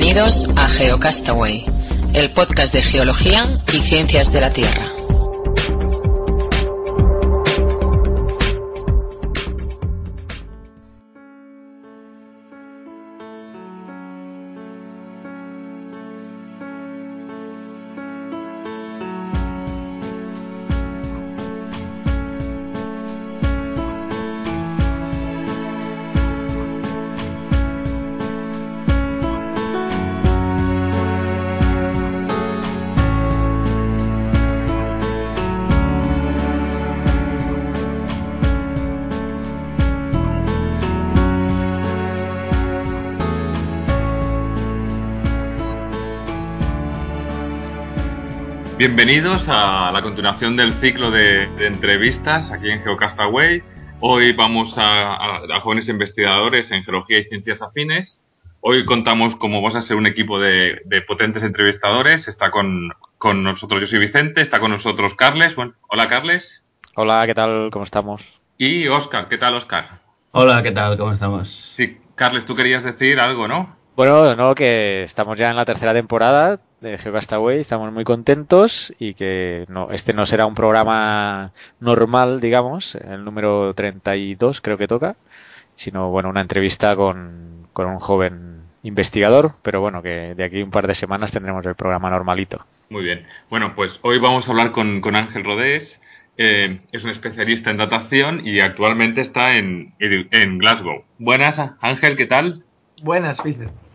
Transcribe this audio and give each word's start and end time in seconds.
Bienvenidos 0.00 0.46
a 0.54 0.68
GeoCastaway, 0.68 1.64
el 2.14 2.32
podcast 2.32 2.72
de 2.72 2.82
geología 2.82 3.52
y 3.66 3.78
ciencias 3.80 4.32
de 4.32 4.40
la 4.40 4.52
Tierra. 4.52 4.92
Bienvenidos 48.98 49.48
a 49.48 49.92
la 49.92 50.02
continuación 50.02 50.56
del 50.56 50.72
ciclo 50.72 51.12
de, 51.12 51.44
entrevistas 51.64 52.50
aquí 52.50 52.68
en 52.68 52.82
Geocastaway. 52.82 53.62
Hoy 54.00 54.32
vamos 54.32 54.74
a, 54.76 55.40
jóvenes 55.60 55.88
investigadores 55.88 56.72
en 56.72 56.82
geología 56.82 57.20
y 57.20 57.22
ciencias 57.22 57.62
afines. 57.62 58.24
Hoy 58.60 58.84
contamos, 58.84 59.36
como 59.36 59.58
vamos 59.62 59.76
a 59.76 59.82
ser 59.82 59.96
un 59.96 60.08
equipo 60.08 60.40
de, 60.40 60.80
potentes 61.06 61.44
entrevistadores, 61.44 62.26
está 62.26 62.50
con, 62.50 62.88
nosotros, 63.44 63.82
yo 63.82 63.86
soy 63.86 64.00
Vicente, 64.00 64.40
está 64.40 64.58
con 64.58 64.72
nosotros 64.72 65.14
Carles. 65.14 65.54
Bueno, 65.54 65.74
hola 65.86 66.08
Carles. 66.08 66.64
Hola, 66.96 67.24
¿qué 67.24 67.36
tal? 67.36 67.70
¿Cómo 67.70 67.84
estamos? 67.84 68.24
Y 68.56 68.88
Oscar, 68.88 69.28
¿qué 69.28 69.38
tal 69.38 69.54
Oscar? 69.54 70.00
Hola, 70.32 70.60
¿qué 70.64 70.72
tal? 70.72 70.98
¿Cómo 70.98 71.12
estamos? 71.12 71.48
Sí, 71.48 71.98
Carles, 72.16 72.46
tú 72.46 72.56
querías 72.56 72.82
decir 72.82 73.20
algo, 73.20 73.46
¿no? 73.46 73.77
Bueno, 73.98 74.36
no, 74.36 74.54
que 74.54 75.02
estamos 75.02 75.36
ya 75.36 75.50
en 75.50 75.56
la 75.56 75.64
tercera 75.64 75.92
temporada 75.92 76.60
de 76.80 76.98
GeoCastaway, 76.98 77.58
estamos 77.58 77.92
muy 77.92 78.04
contentos 78.04 78.94
y 79.00 79.14
que 79.14 79.64
no, 79.66 79.90
este 79.90 80.12
no 80.12 80.24
será 80.24 80.46
un 80.46 80.54
programa 80.54 81.50
normal, 81.80 82.40
digamos, 82.40 82.94
el 82.94 83.24
número 83.24 83.74
32 83.74 84.60
creo 84.60 84.78
que 84.78 84.86
toca, 84.86 85.16
sino 85.74 86.10
bueno, 86.10 86.28
una 86.28 86.42
entrevista 86.42 86.94
con, 86.94 87.66
un 87.74 87.98
joven 87.98 88.60
investigador, 88.84 89.54
pero 89.62 89.80
bueno, 89.80 90.00
que 90.00 90.36
de 90.36 90.44
aquí 90.44 90.62
un 90.62 90.70
par 90.70 90.86
de 90.86 90.94
semanas 90.94 91.32
tendremos 91.32 91.66
el 91.66 91.74
programa 91.74 92.08
normalito. 92.08 92.64
Muy 92.90 93.02
bien. 93.02 93.26
Bueno, 93.50 93.74
pues 93.74 93.98
hoy 94.02 94.20
vamos 94.20 94.46
a 94.46 94.52
hablar 94.52 94.70
con, 94.70 95.02
Ángel 95.16 95.42
Rodés. 95.42 96.00
Eh, 96.36 96.78
es 96.92 97.02
un 97.02 97.10
especialista 97.10 97.72
en 97.72 97.78
datación 97.78 98.46
y 98.46 98.60
actualmente 98.60 99.22
está 99.22 99.56
en, 99.56 99.92
en 99.98 100.58
Glasgow. 100.58 101.02
Buenas, 101.18 101.60
Ángel, 101.80 102.16
¿qué 102.16 102.26
tal? 102.26 102.62
Buenas, 103.02 103.42
Vicente. 103.42 103.87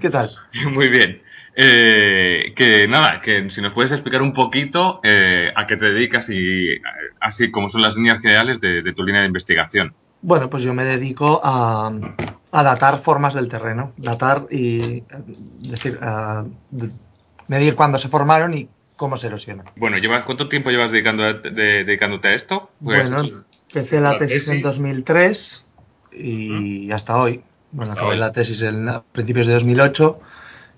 ¿Qué 0.00 0.10
tal? 0.10 0.30
Muy 0.72 0.88
bien. 0.88 1.22
Eh, 1.56 2.52
que 2.54 2.86
nada, 2.88 3.20
que 3.20 3.50
si 3.50 3.60
nos 3.60 3.74
puedes 3.74 3.92
explicar 3.92 4.22
un 4.22 4.32
poquito 4.32 5.00
eh, 5.02 5.52
a 5.54 5.66
qué 5.66 5.76
te 5.76 5.92
dedicas 5.92 6.30
y 6.30 6.80
así 7.20 7.50
como 7.50 7.68
son 7.68 7.82
las 7.82 7.96
líneas 7.96 8.20
generales 8.20 8.60
de, 8.60 8.82
tu 8.92 9.04
línea 9.04 9.22
de 9.22 9.26
investigación. 9.26 9.92
Bueno, 10.22 10.48
pues 10.48 10.62
yo 10.62 10.72
me 10.74 10.84
dedico 10.84 11.40
a, 11.42 11.92
datar 12.52 13.00
formas 13.02 13.34
del 13.34 13.48
terreno, 13.48 13.92
datar 13.96 14.46
y 14.50 15.02
decir, 15.68 15.98
medir 17.48 17.74
cuándo 17.74 17.98
se 17.98 18.08
formaron 18.08 18.54
y 18.54 18.68
cómo 18.96 19.16
se 19.16 19.26
erosionan. 19.26 19.66
Bueno, 19.76 19.96
¿cuánto 20.24 20.48
tiempo 20.48 20.70
llevas 20.70 20.92
dedicando 20.92 21.24
dedicándote 21.34 22.28
a 22.28 22.34
esto? 22.34 22.70
Pues 22.82 23.10
bueno, 23.10 23.44
empecé 23.74 24.00
la, 24.00 24.18
tesis, 24.18 24.48
en 24.48 24.62
2003 24.62 25.64
y 26.12 26.92
hasta 26.92 27.16
hoy. 27.16 27.42
Bueno, 27.72 27.92
acabé 27.92 28.16
la 28.16 28.32
tesis 28.32 28.62
en, 28.62 28.88
a 28.88 29.02
principios 29.02 29.46
de 29.46 29.54
2008 29.54 30.20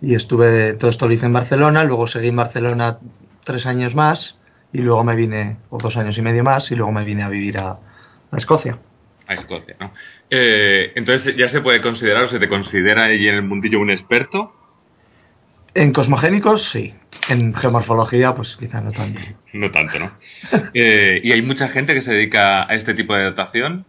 y 0.02 0.14
estuve, 0.14 0.74
todo 0.74 0.90
esto 0.90 1.06
lo 1.06 1.14
hice 1.14 1.26
en 1.26 1.32
Barcelona, 1.32 1.84
luego 1.84 2.06
seguí 2.06 2.28
en 2.28 2.36
Barcelona 2.36 2.98
tres 3.44 3.66
años 3.66 3.94
más 3.94 4.38
y 4.72 4.78
luego 4.78 5.04
me 5.04 5.14
vine, 5.14 5.58
o 5.70 5.78
dos 5.78 5.96
años 5.96 6.16
y 6.18 6.22
medio 6.22 6.42
más, 6.42 6.70
y 6.70 6.76
luego 6.76 6.92
me 6.92 7.04
vine 7.04 7.22
a 7.22 7.28
vivir 7.28 7.58
a, 7.58 7.78
Escocia. 8.36 8.78
A 9.26 9.34
Escocia, 9.34 9.76
¿no? 9.78 9.92
Eh, 10.30 10.92
entonces, 10.94 11.36
¿ya 11.36 11.48
se 11.50 11.60
puede 11.60 11.82
considerar 11.82 12.22
o 12.22 12.26
se 12.26 12.38
te 12.38 12.48
considera 12.48 13.04
allí 13.04 13.28
en 13.28 13.34
el 13.34 13.42
mundillo 13.42 13.78
un 13.80 13.90
experto? 13.90 14.54
En 15.74 15.92
cosmogénicos, 15.92 16.70
sí. 16.70 16.94
En 17.28 17.54
geomorfología, 17.54 18.34
pues 18.34 18.56
quizá 18.56 18.80
no 18.80 18.92
tanto. 18.92 19.20
No 19.52 19.70
tanto, 19.70 19.98
¿no? 19.98 20.12
Eh, 20.72 21.20
¿Y 21.22 21.32
hay 21.32 21.42
mucha 21.42 21.68
gente 21.68 21.92
que 21.92 22.00
se 22.00 22.12
dedica 22.14 22.62
a 22.66 22.74
este 22.74 22.94
tipo 22.94 23.14
de 23.14 23.24
datación? 23.24 23.84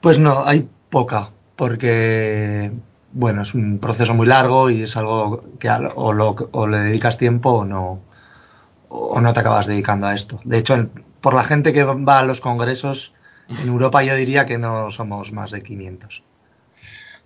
Pues 0.00 0.18
no, 0.18 0.46
hay 0.46 0.66
poca 0.88 1.28
porque, 1.56 2.72
bueno, 3.12 3.42
es 3.42 3.54
un 3.54 3.78
proceso 3.78 4.14
muy 4.14 4.26
largo 4.26 4.70
y 4.70 4.82
es 4.82 4.96
algo 4.96 5.44
que 5.58 5.68
o, 5.70 6.66
le 6.66 6.78
dedicas 6.78 7.18
tiempo 7.18 7.50
o 7.50 7.64
no, 7.64 8.00
o 8.88 9.20
no 9.20 9.32
te 9.32 9.40
acabas 9.40 9.66
dedicando 9.66 10.06
a 10.06 10.14
esto. 10.14 10.40
De 10.44 10.58
hecho, 10.58 10.90
por 11.20 11.34
la 11.34 11.44
gente 11.44 11.72
que 11.72 11.84
va 11.84 12.20
a 12.20 12.24
los 12.24 12.40
congresos, 12.40 13.12
en 13.48 13.68
Europa 13.68 14.02
yo 14.02 14.14
diría 14.16 14.46
que 14.46 14.58
no 14.58 14.90
somos 14.90 15.32
más 15.32 15.50
de 15.50 15.62
500. 15.62 16.24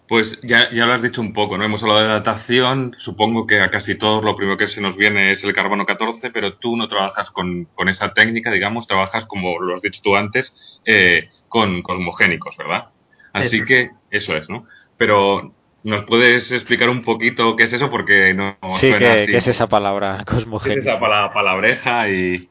Pues 0.08 0.38
ya, 0.42 0.70
ya 0.70 0.86
lo 0.86 0.92
has 0.92 1.02
dicho 1.02 1.20
un 1.20 1.32
poco, 1.32 1.58
¿no? 1.58 1.64
Hemos 1.64 1.82
hablado 1.82 2.00
de 2.00 2.06
datación, 2.06 2.94
supongo 2.96 3.46
que 3.46 3.60
a 3.60 3.70
casi 3.70 3.96
todos 3.96 4.24
lo 4.24 4.36
primero 4.36 4.56
que 4.56 4.68
se 4.68 4.80
nos 4.80 4.96
viene 4.96 5.32
es 5.32 5.42
el 5.42 5.52
carbono 5.52 5.84
14, 5.84 6.30
pero 6.30 6.54
tú 6.54 6.76
no 6.76 6.86
trabajas 6.86 7.30
con, 7.30 7.68
esa 7.88 8.14
técnica, 8.14 8.52
digamos, 8.52 8.86
trabajas, 8.86 9.26
como 9.26 9.58
lo 9.58 9.74
has 9.74 9.82
dicho 9.82 10.00
tú 10.04 10.14
antes, 10.14 10.80
eh, 10.84 11.24
con 11.48 11.82
cosmogénicos, 11.82 12.56
¿verdad? 12.56 12.90
Así 13.32 13.64
que 13.64 13.90
eso 14.16 14.36
es, 14.36 14.48
¿no? 14.50 14.66
Pero 14.96 15.52
¿Nos 15.86 16.02
puedes 16.02 16.50
explicar 16.50 16.90
un 16.90 17.02
poquito 17.02 17.54
qué 17.54 17.62
es 17.62 17.72
eso? 17.72 17.88
Porque 17.90 18.34
no 18.34 18.56
sí, 18.72 18.92
¿qué, 18.98 19.36
es 19.36 19.46
esa 19.46 19.68
palabra 19.68 20.24
cosmogénica? 20.26 20.74
¿Qué 20.74 20.80
es 20.80 20.86
esa 20.86 20.98
palabreja 21.32 22.08
y, 22.08 22.48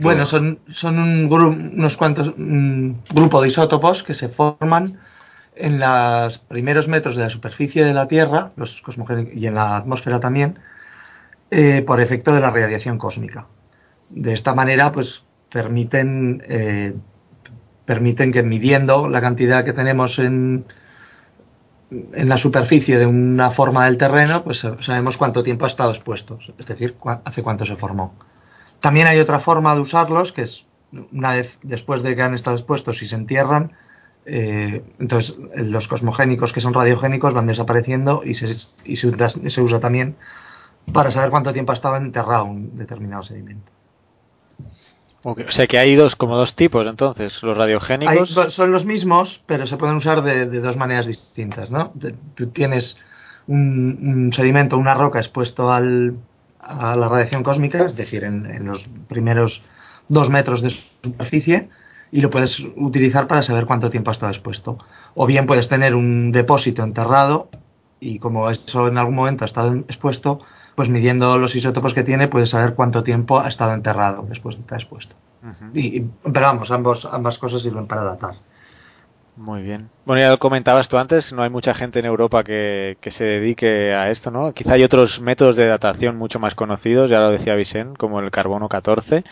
Bueno, 0.00 0.26
son, 0.26 0.58
son 0.72 0.98
un 0.98 1.32
unos 1.32 1.96
cuantos 1.96 2.34
un 2.36 3.00
grupo 3.14 3.40
de 3.40 3.46
isótopos 3.46 4.02
que 4.02 4.14
se 4.14 4.28
forman 4.28 4.98
en 5.54 5.78
los 5.78 6.38
primeros 6.38 6.88
metros 6.88 7.14
de 7.14 7.22
la 7.22 7.30
superficie 7.30 7.84
de 7.84 7.94
la 7.94 8.08
Tierra, 8.08 8.50
los 8.56 8.82
cosmogénicos, 8.82 9.32
y 9.32 9.46
en 9.46 9.54
la 9.54 9.76
atmósfera 9.76 10.18
también, 10.18 10.58
eh, 11.52 11.84
por 11.86 12.00
efecto 12.00 12.34
de 12.34 12.40
la 12.40 12.50
radiación 12.50 12.98
cósmica. 12.98 13.46
De 14.10 14.34
esta 14.34 14.56
manera, 14.56 14.90
pues 14.90 15.22
permiten 15.52 16.42
eh, 16.48 16.94
permiten 17.84 18.32
que 18.32 18.42
midiendo 18.42 19.08
la 19.08 19.20
cantidad 19.20 19.64
que 19.64 19.72
tenemos 19.72 20.18
en, 20.18 20.64
en 22.12 22.28
la 22.28 22.38
superficie 22.38 22.98
de 22.98 23.06
una 23.06 23.50
forma 23.50 23.84
del 23.84 23.98
terreno, 23.98 24.42
pues 24.44 24.66
sabemos 24.80 25.16
cuánto 25.16 25.42
tiempo 25.42 25.64
ha 25.64 25.68
estado 25.68 25.90
expuesto, 25.90 26.38
es 26.58 26.66
decir, 26.66 26.96
hace 27.24 27.42
cuánto 27.42 27.64
se 27.64 27.76
formó. 27.76 28.14
También 28.80 29.06
hay 29.06 29.18
otra 29.18 29.38
forma 29.38 29.74
de 29.74 29.80
usarlos, 29.80 30.32
que 30.32 30.42
es 30.42 30.66
una 31.12 31.32
vez 31.32 31.58
después 31.62 32.02
de 32.02 32.16
que 32.16 32.22
han 32.22 32.34
estado 32.34 32.56
expuestos 32.56 33.02
y 33.02 33.08
se 33.08 33.16
entierran, 33.16 33.72
eh, 34.24 34.82
entonces 34.98 35.36
los 35.54 35.88
cosmogénicos 35.88 36.52
que 36.52 36.60
son 36.60 36.74
radiogénicos 36.74 37.34
van 37.34 37.46
desapareciendo 37.46 38.22
y, 38.24 38.34
se, 38.36 38.56
y 38.84 38.96
se 38.96 39.60
usa 39.60 39.80
también 39.80 40.16
para 40.92 41.10
saber 41.10 41.30
cuánto 41.30 41.52
tiempo 41.52 41.72
ha 41.72 41.74
estado 41.74 41.96
enterrado 41.96 42.44
un 42.44 42.76
determinado 42.76 43.22
sedimento. 43.22 43.70
O 45.24 45.36
sea 45.50 45.66
que 45.66 45.78
hay 45.78 45.94
dos, 45.94 46.16
como 46.16 46.36
dos 46.36 46.54
tipos 46.56 46.86
entonces, 46.86 47.42
los 47.42 47.56
radiogénicos. 47.56 48.30
son 48.48 48.72
los 48.72 48.84
mismos, 48.84 49.42
pero 49.46 49.66
se 49.66 49.76
pueden 49.76 49.96
usar 49.96 50.22
de, 50.22 50.46
dos 50.46 50.76
maneras 50.76 51.06
distintas, 51.06 51.70
¿no? 51.70 51.92
Tú 52.34 52.48
tienes 52.48 52.96
un, 53.46 54.30
sedimento, 54.34 54.76
una 54.76 54.94
roca 54.94 55.20
expuesto 55.20 55.72
al, 55.72 56.16
a 56.58 56.96
la 56.96 57.08
radiación 57.08 57.44
cósmica, 57.44 57.86
es 57.86 57.94
decir, 57.94 58.24
en, 58.24 58.66
los 58.66 58.88
primeros 59.08 59.62
dos 60.08 60.28
metros 60.28 60.60
de 60.60 60.70
superficie, 60.70 61.68
y 62.10 62.20
lo 62.20 62.28
puedes 62.28 62.60
utilizar 62.76 63.28
para 63.28 63.42
saber 63.42 63.66
cuánto 63.66 63.90
tiempo 63.90 64.10
ha 64.10 64.12
estado 64.12 64.32
expuesto. 64.32 64.76
O 65.14 65.26
bien 65.26 65.46
puedes 65.46 65.68
tener 65.68 65.94
un 65.94 66.32
depósito 66.32 66.82
enterrado 66.82 67.48
y 68.00 68.18
como 68.18 68.50
eso 68.50 68.88
en 68.88 68.98
algún 68.98 69.14
momento 69.14 69.44
ha 69.44 69.46
estado 69.46 69.74
expuesto, 69.76 70.40
pues 70.74 70.88
midiendo 70.88 71.38
los 71.38 71.54
isótopos 71.54 71.94
que 71.94 72.02
tiene 72.02 72.28
puedes 72.28 72.50
saber 72.50 72.74
cuánto 72.74 73.02
tiempo 73.02 73.40
ha 73.40 73.48
estado 73.48 73.74
enterrado 73.74 74.24
después 74.28 74.56
de 74.56 74.62
estar 74.62 74.80
expuesto. 74.80 75.14
y, 75.74 76.00
pero 76.00 76.46
vamos, 76.46 76.70
ambos, 76.70 77.04
ambas 77.04 77.38
cosas 77.38 77.62
sirven 77.62 77.86
para 77.86 78.04
datar. 78.04 78.34
Muy 79.36 79.62
bien. 79.62 79.88
Bueno, 80.04 80.20
ya 80.20 80.30
lo 80.30 80.38
comentabas 80.38 80.90
tú 80.90 80.98
antes, 80.98 81.32
no 81.32 81.42
hay 81.42 81.48
mucha 81.48 81.72
gente 81.72 81.98
en 81.98 82.04
Europa 82.04 82.44
que, 82.44 82.98
se 83.06 83.24
dedique 83.24 83.94
a 83.94 84.10
esto, 84.10 84.30
¿no? 84.30 84.52
Quizá 84.52 84.74
hay 84.74 84.84
otros 84.84 85.20
métodos 85.22 85.56
de 85.56 85.66
datación 85.66 86.16
mucho 86.16 86.38
más 86.38 86.54
conocidos, 86.54 87.10
ya 87.10 87.20
lo 87.20 87.30
decía 87.30 87.54
Vicente, 87.54 87.96
como 87.96 88.20
el 88.20 88.30
carbono 88.30 88.68
14. 88.68 89.24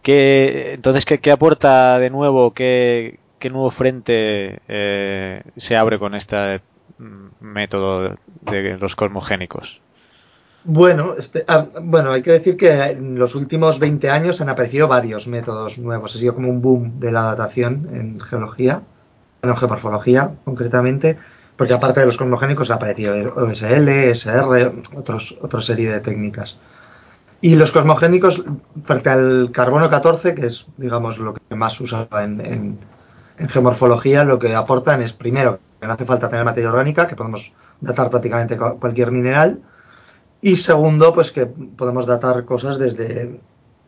Que, 0.00 0.74
entonces, 0.74 1.04
¿qué, 1.04 1.30
aporta 1.32 1.98
de 1.98 2.08
nuevo, 2.08 2.52
qué, 2.54 3.18
qué 3.40 3.50
nuevo 3.50 3.70
frente 3.72 4.60
eh, 4.68 5.42
se 5.56 5.76
abre 5.76 5.98
con 5.98 6.14
este 6.14 6.60
mm, 6.98 7.26
método 7.40 8.16
de 8.42 8.78
los 8.78 8.94
cosmogénicos? 8.94 9.80
Bueno, 10.64 11.14
este, 11.16 11.44
ah, 11.48 11.66
bueno, 11.80 12.10
hay 12.10 12.22
que 12.22 12.32
decir 12.32 12.56
que 12.56 12.72
en 12.72 13.18
los 13.18 13.34
últimos 13.34 13.78
20 13.78 14.10
años 14.10 14.40
han 14.40 14.48
aparecido 14.48 14.88
varios 14.88 15.26
métodos 15.26 15.78
nuevos. 15.78 16.14
Ha 16.14 16.18
sido 16.18 16.34
como 16.34 16.50
un 16.50 16.60
boom 16.60 17.00
de 17.00 17.12
la 17.12 17.22
datación 17.22 17.88
en 17.92 18.20
geología, 18.20 18.82
en 19.42 19.56
geomorfología 19.56 20.32
concretamente, 20.44 21.16
porque 21.56 21.74
aparte 21.74 22.00
de 22.00 22.06
los 22.06 22.16
cosmogénicos 22.16 22.70
ha 22.70 22.74
aparecido 22.74 23.14
OSL, 23.34 23.88
SR, 23.88 24.82
otros, 24.96 25.36
otra 25.40 25.62
serie 25.62 25.90
de 25.90 26.00
técnicas. 26.00 26.56
Y 27.40 27.54
los 27.54 27.70
cosmogénicos, 27.70 28.44
frente 28.84 29.10
al 29.10 29.50
carbono 29.52 29.88
14, 29.88 30.34
que 30.34 30.46
es, 30.46 30.66
digamos, 30.76 31.18
lo 31.18 31.34
que 31.34 31.54
más 31.54 31.80
usa 31.80 32.08
en, 32.20 32.78
en 33.38 33.48
geomorfología, 33.48 34.24
lo 34.24 34.38
que 34.38 34.54
aportan 34.54 35.02
es, 35.02 35.12
primero, 35.12 35.60
que 35.80 35.86
no 35.86 35.92
hace 35.92 36.04
falta 36.04 36.28
tener 36.28 36.44
materia 36.44 36.70
orgánica, 36.70 37.06
que 37.06 37.16
podemos 37.16 37.52
datar 37.80 38.10
prácticamente 38.10 38.56
cualquier 38.56 39.12
mineral, 39.12 39.60
y 40.40 40.56
segundo, 40.56 41.12
pues 41.12 41.32
que 41.32 41.46
podemos 41.46 42.06
datar 42.06 42.44
cosas 42.44 42.78
desde, 42.78 43.40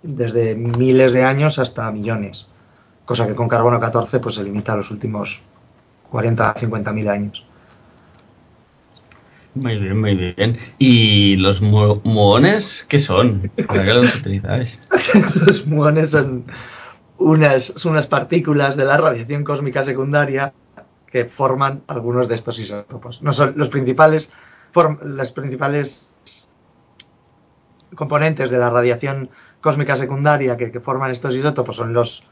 desde 0.02 0.54
miles 0.54 1.12
de 1.12 1.24
años 1.24 1.58
hasta 1.58 1.90
millones, 1.92 2.46
cosa 3.04 3.26
que 3.26 3.34
con 3.34 3.48
carbono 3.48 3.78
14 3.78 4.18
pues 4.18 4.34
se 4.34 4.42
limita 4.42 4.72
a 4.72 4.76
los 4.76 4.90
últimos 4.90 5.40
40 6.10 6.54
50 6.58 6.92
mil 6.92 7.08
años. 7.08 7.44
Muy 9.54 9.78
bien, 9.78 10.00
muy 10.00 10.14
bien. 10.14 10.58
¿Y 10.78 11.36
los 11.36 11.60
muones 11.60 12.86
qué 12.88 12.98
son? 12.98 13.50
¿Para 13.66 13.84
qué 13.84 13.94
los 13.94 14.16
utilizáis? 14.16 14.80
los 15.46 15.66
muones 15.66 16.10
son 16.10 16.44
unas, 17.18 17.72
son 17.76 17.92
unas 17.92 18.06
partículas 18.06 18.76
de 18.76 18.84
la 18.84 18.96
radiación 18.96 19.42
cósmica 19.42 19.82
secundaria 19.82 20.52
que 21.06 21.24
forman 21.24 21.82
algunos 21.88 22.28
de 22.28 22.36
estos 22.36 22.58
isótopos. 22.60 23.22
No 23.22 23.32
son 23.32 23.54
los 23.56 23.68
principales, 23.68 24.30
las 25.02 25.32
principales 25.32 26.08
componentes 27.94 28.50
de 28.50 28.58
la 28.58 28.70
radiación 28.70 29.30
cósmica 29.60 29.96
secundaria 29.96 30.56
que, 30.56 30.80
forman 30.80 31.10
estos 31.10 31.34
isótopos 31.34 31.76
son 31.76 31.92
los 31.92 32.22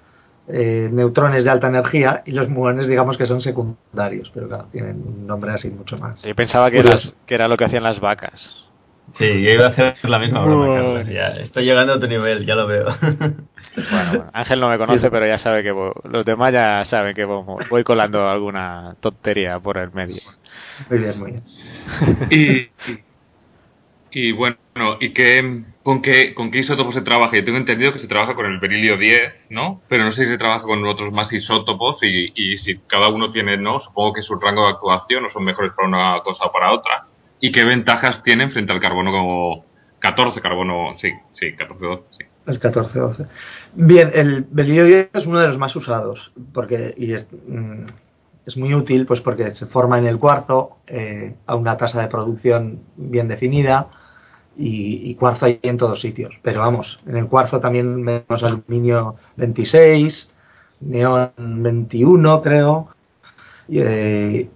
eh, 0.49 0.89
neutrones 0.93 1.45
de 1.45 1.51
alta 1.51 1.69
energía 1.69 2.23
y 2.25 2.33
los 2.33 2.49
muones, 2.49 2.89
digamos 2.89 3.19
que 3.19 3.27
son 3.27 3.41
secundarios, 3.41 4.31
pero 4.33 4.49
claro, 4.49 4.69
tienen 4.73 5.03
un 5.07 5.27
nombre 5.27 5.53
así 5.53 5.71
mucho 5.71 5.97
más. 5.99 6.23
Yo 6.23 6.35
pensaba 6.35 6.71
que, 6.71 6.83
que 7.27 7.35
era 7.35 7.49
lo 7.49 7.57
que 7.57 7.65
hacían 7.65 7.83
las 7.83 8.01
vacas. 8.01 8.65
Sí, 9.13 9.43
yo 9.43 9.51
iba 9.53 9.67
a 9.67 9.69
hacer 9.69 9.95
la 10.09 10.19
misma 10.19 10.45
broma, 10.45 11.03
Ya, 11.05 11.29
estoy 11.29 11.65
llegando 11.65 11.95
a 11.95 12.01
tu 12.01 12.07
nivel, 12.09 12.45
ya 12.45 12.55
lo 12.55 12.67
veo. 12.67 12.87
Bueno, 13.91 14.31
Ángel 14.33 14.61
no 14.61 14.69
me 14.69 14.77
conoce, 14.77 15.11
pero 15.11 15.27
ya 15.27 15.39
sabe 15.39 15.63
que 15.63 15.71
los 15.71 16.25
demás 16.25 16.53
ya 16.53 16.85
saben 16.85 17.15
que 17.15 17.25
voy 17.25 17.85
colando 17.85 18.29
alguna 18.29 18.97
tontería 19.01 19.61
por 19.61 19.79
el 19.79 19.93
medio. 19.93 20.21
Muy 20.91 20.99
bien, 20.99 21.19
muy 21.19 21.31
bien. 21.33 21.45
Y, 22.31 22.99
y 24.11 24.33
bueno, 24.33 24.59
¿y 25.01 25.13
qué, 25.13 25.65
con, 25.83 26.03
qué, 26.03 26.35
con 26.35 26.51
qué 26.51 26.59
isótopos 26.59 26.95
se 26.95 27.03
trabaja? 27.03 27.37
Yo 27.37 27.45
tengo 27.45 27.59
entendido 27.59 27.93
que 27.93 27.99
se 27.99 28.09
trabaja 28.09 28.35
con 28.35 28.47
el 28.47 28.59
berilio 28.61 28.97
10, 28.97 29.49
¿no? 29.51 29.83
Pero 29.89 30.05
no 30.05 30.13
sé 30.13 30.25
si 30.25 30.31
se 30.31 30.39
trabaja 30.39 30.65
con 30.65 30.85
otros 30.87 31.13
más 31.13 31.33
isótopos 31.33 32.03
y, 32.03 32.33
y 32.35 32.59
si 32.59 32.77
cada 32.77 33.09
uno 33.09 33.31
tiene, 33.31 33.57
¿no? 33.57 33.81
Supongo 33.81 34.15
que 34.15 34.23
su 34.23 34.37
rango 34.37 34.65
de 34.65 34.73
actuación 34.73 35.25
o 35.25 35.29
son 35.29 35.45
mejores 35.45 35.73
para 35.73 35.89
una 35.89 36.21
cosa 36.23 36.47
o 36.47 36.53
para 36.53 36.73
otra. 36.73 37.07
¿Y 37.41 37.53
qué 37.53 37.65
ventajas 37.65 38.23
tienen 38.23 38.51
frente 38.51 38.73
al 38.73 38.81
carbono 38.81 39.13
como 39.13 39.65
14, 40.01 40.41
carbono, 40.41 40.95
sí, 40.95 41.13
sí, 41.33 41.55
14-12, 41.57 42.05
sí. 42.11 42.25
El 42.47 42.61
14-12. 42.61 43.29
Bien, 43.75 44.11
el 44.15 44.47
berilio 44.51 44.85
10 44.85 45.11
es 45.13 45.27
uno 45.27 45.39
de 45.41 45.49
los 45.49 45.59
más 45.59 45.75
usados, 45.77 46.33
porque, 46.53 46.95
y 46.97 47.13
es, 47.13 47.29
mm, 47.47 47.85
es 48.49 48.57
muy 48.57 48.73
útil 48.75 49.05
pues 49.05 49.21
porque 49.21 49.55
se 49.55 49.67
forma 49.67 49.99
en 49.99 50.07
el 50.07 50.19
cuarzo 50.19 50.79
eh, 50.87 51.35
a 51.47 51.55
una 51.55 51.77
tasa 51.77 52.01
de 52.01 52.09
producción 52.09 52.81
bien 52.97 53.29
definida 53.29 53.89
y, 54.57 55.15
cuarzo 55.17 55.45
hay 55.45 55.61
en 55.63 55.77
todos 55.77 56.01
sitios. 56.01 56.35
Pero 56.43 56.61
vamos, 56.61 56.99
en 57.07 57.17
el 57.17 57.29
cuarzo 57.29 57.61
también 57.61 58.05
vemos 58.05 58.43
aluminio 58.43 59.17
26, 59.37 60.31
neón 60.81 61.31
21 61.37 62.43
creo 62.43 62.89
y, 63.69 63.81
eh, 63.81 64.51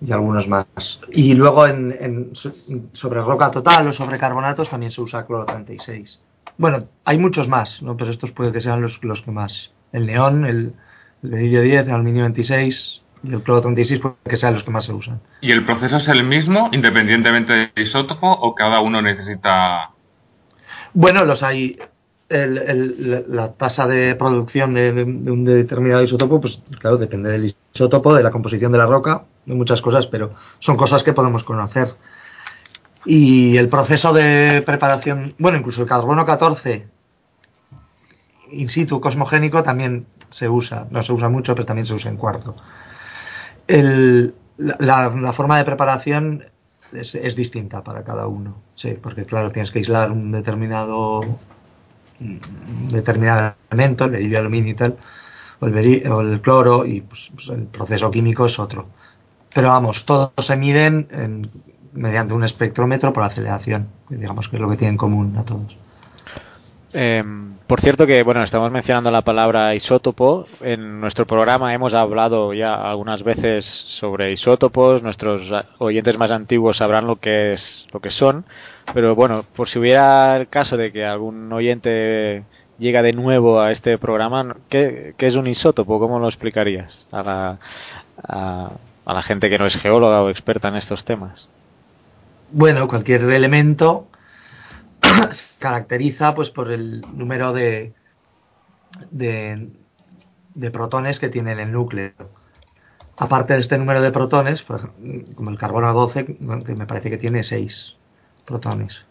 y 0.00 0.12
algunos 0.12 0.48
más. 0.48 1.00
Y 1.12 1.34
luego 1.34 1.68
en, 1.68 2.32
sobre 2.34 3.22
roca 3.22 3.50
total 3.52 3.86
o 3.86 3.92
sobre 3.92 4.18
carbonatos 4.18 4.68
también 4.68 4.90
se 4.90 5.02
usa 5.02 5.24
cloro 5.24 5.46
36. 5.46 6.20
Bueno, 6.58 6.88
hay 7.04 7.16
muchos 7.16 7.48
más, 7.48 7.80
¿no? 7.80 7.96
pero 7.96 8.10
estos 8.10 8.32
puede 8.32 8.50
que 8.50 8.60
sean 8.60 8.82
los, 8.82 9.02
los 9.04 9.22
que 9.22 9.30
más. 9.30 9.70
El 9.92 10.06
neón, 10.06 10.44
el, 10.44 10.74
el 11.22 11.30
10, 11.30 11.86
el 11.86 11.90
aluminio 11.90 12.24
26, 12.24 12.99
y 13.22 13.32
el 13.32 13.42
cloro 13.42 13.60
36 13.60 14.00
puede 14.00 14.14
que 14.28 14.36
sean 14.36 14.54
los 14.54 14.64
que 14.64 14.70
más 14.70 14.84
se 14.84 14.92
usan. 14.92 15.20
¿Y 15.40 15.52
el 15.52 15.64
proceso 15.64 15.98
es 15.98 16.08
el 16.08 16.24
mismo 16.24 16.70
independientemente 16.72 17.52
del 17.52 17.70
isótopo 17.76 18.30
o 18.30 18.54
cada 18.54 18.80
uno 18.80 19.02
necesita...? 19.02 19.90
Bueno, 20.94 21.24
los 21.24 21.42
hay... 21.42 21.78
la 22.28 23.52
tasa 23.52 23.86
de 23.86 24.14
producción 24.14 24.74
de, 24.74 25.02
un 25.02 25.44
determinado 25.44 26.02
isótopo, 26.02 26.40
pues 26.40 26.62
claro, 26.78 26.96
depende 26.96 27.30
del 27.30 27.54
isótopo, 27.74 28.14
de 28.14 28.22
la 28.22 28.30
composición 28.30 28.72
de 28.72 28.78
la 28.78 28.86
roca, 28.86 29.24
de 29.44 29.54
muchas 29.54 29.82
cosas, 29.82 30.06
pero 30.06 30.34
son 30.58 30.76
cosas 30.76 31.02
que 31.02 31.12
podemos 31.12 31.44
conocer. 31.44 31.94
Y 33.04 33.56
el 33.56 33.68
proceso 33.68 34.12
de 34.12 34.62
preparación, 34.64 35.34
bueno, 35.38 35.58
incluso 35.58 35.82
el 35.82 35.88
carbono 35.88 36.24
14 36.24 36.86
in 38.52 38.68
situ 38.68 39.00
cosmogénico 39.00 39.62
también 39.62 40.06
se 40.28 40.48
usa, 40.48 40.86
no 40.90 41.02
se 41.02 41.12
usa 41.12 41.28
mucho, 41.28 41.54
pero 41.54 41.66
también 41.66 41.86
se 41.86 41.94
usa 41.94 42.10
en 42.10 42.16
cuarto 42.16 42.56
la, 44.58 45.32
forma 45.32 45.58
de 45.58 45.64
preparación 45.64 46.44
es, 46.92 47.36
distinta 47.36 47.82
para 47.82 48.02
cada 48.02 48.26
uno, 48.26 48.56
sí, 48.74 48.96
porque 49.00 49.24
claro, 49.24 49.50
tienes 49.52 49.70
que 49.70 49.78
aislar 49.78 50.10
un 50.10 50.32
determinado, 50.32 51.38
determinado 52.90 53.54
elemento, 53.70 54.04
el 54.06 54.10
berilio 54.10 54.38
aluminio 54.38 54.72
y 54.72 54.74
tal, 54.74 54.96
o 55.60 55.66
el, 55.66 56.40
cloro, 56.40 56.86
y 56.86 57.02
pues, 57.02 57.30
pues, 57.34 57.48
el 57.48 57.64
proceso 57.64 58.10
químico 58.10 58.46
es 58.46 58.58
otro. 58.58 58.86
Pero 59.54 59.68
vamos, 59.68 60.04
todos 60.04 60.32
se 60.38 60.56
miden 60.56 61.50
mediante 61.92 62.34
un 62.34 62.44
espectrómetro 62.44 63.12
por 63.12 63.24
aceleración, 63.24 63.88
digamos 64.08 64.48
que 64.48 64.56
es 64.56 64.62
lo 64.62 64.70
que 64.70 64.76
tienen 64.76 64.94
en 64.94 64.98
común 64.98 65.36
a 65.36 65.44
todos. 65.44 65.76
Em, 66.92 67.54
por 67.68 67.80
cierto 67.80 68.06
que, 68.06 68.22
bueno, 68.24 68.42
estamos 68.42 68.70
mencionando 68.72 69.10
la 69.10 69.22
palabra 69.22 69.74
isótopo. 69.74 70.46
En 70.60 71.00
nuestro 71.00 71.26
programa 71.26 71.72
hemos 71.72 71.94
hablado 71.94 72.52
ya 72.52 72.74
algunas 72.74 73.22
veces 73.22 73.64
sobre 73.64 74.32
isótopos. 74.32 75.02
Nuestros 75.02 75.52
oyentes 75.78 76.18
más 76.18 76.32
antiguos 76.32 76.78
sabrán 76.78 77.06
lo 77.06 77.16
que 77.16 77.52
es, 77.52 77.86
lo 77.92 78.00
que 78.00 78.10
son. 78.10 78.44
Pero 78.92 79.14
bueno, 79.14 79.44
por 79.54 79.68
si 79.68 79.78
hubiera 79.78 80.36
el 80.36 80.48
caso 80.48 80.76
de 80.76 80.90
que 80.90 81.04
algún 81.04 81.52
oyente 81.52 82.42
llega 82.78 83.02
de 83.02 83.12
nuevo 83.12 83.60
a 83.60 83.70
este 83.70 83.96
programa, 83.98 84.56
¿qué, 84.68 85.14
es 85.16 85.36
un 85.36 85.46
isótopo? 85.46 86.00
¿Cómo 86.00 86.18
lo 86.18 86.26
explicarías 86.26 87.06
a 87.12 87.22
la, 87.22 87.58
a 88.26 89.14
la 89.14 89.22
gente 89.22 89.48
que 89.48 89.58
no 89.58 89.66
es 89.66 89.76
geóloga 89.76 90.22
o 90.22 90.30
experta 90.30 90.68
en 90.68 90.76
estos 90.76 91.04
temas? 91.04 91.48
Bueno, 92.50 92.88
cualquier 92.88 93.22
elemento 93.30 94.08
caracteriza 95.58 96.34
pues 96.34 96.50
por 96.50 96.70
el 96.70 97.00
número 97.14 97.52
de, 97.52 97.94
de, 99.10 100.70
protones 100.72 101.18
que 101.18 101.28
tiene 101.28 101.52
en 101.52 101.60
el 101.60 101.72
núcleo. 101.72 102.12
Aparte 103.18 103.54
de 103.54 103.60
este 103.60 103.76
número 103.76 104.00
de 104.00 104.10
protones, 104.10 104.62
como 104.62 105.50
el 105.50 105.58
carbono 105.58 105.92
12, 105.92 106.24
que 106.24 106.74
me 106.74 106.86
parece 106.86 107.10
que 107.10 107.18
tiene 107.18 107.44
6 107.44 107.96
protones, 108.46 109.04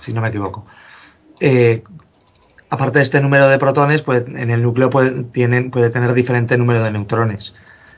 si 0.00 0.12
no 0.12 0.20
me 0.20 0.28
equivoco. 0.28 0.66
Eh, 1.38 1.84
aparte 2.70 2.98
de 2.98 3.04
este 3.04 3.20
número 3.20 3.48
de 3.48 3.58
protones, 3.58 4.02
pues 4.02 4.24
en 4.26 4.50
el 4.50 4.62
núcleo 4.62 4.90
puede, 4.90 5.22
puede 5.22 5.90
tener 5.90 6.12
diferente 6.12 6.58
número 6.58 6.82
de 6.82 6.90
neutrones. 6.90 7.54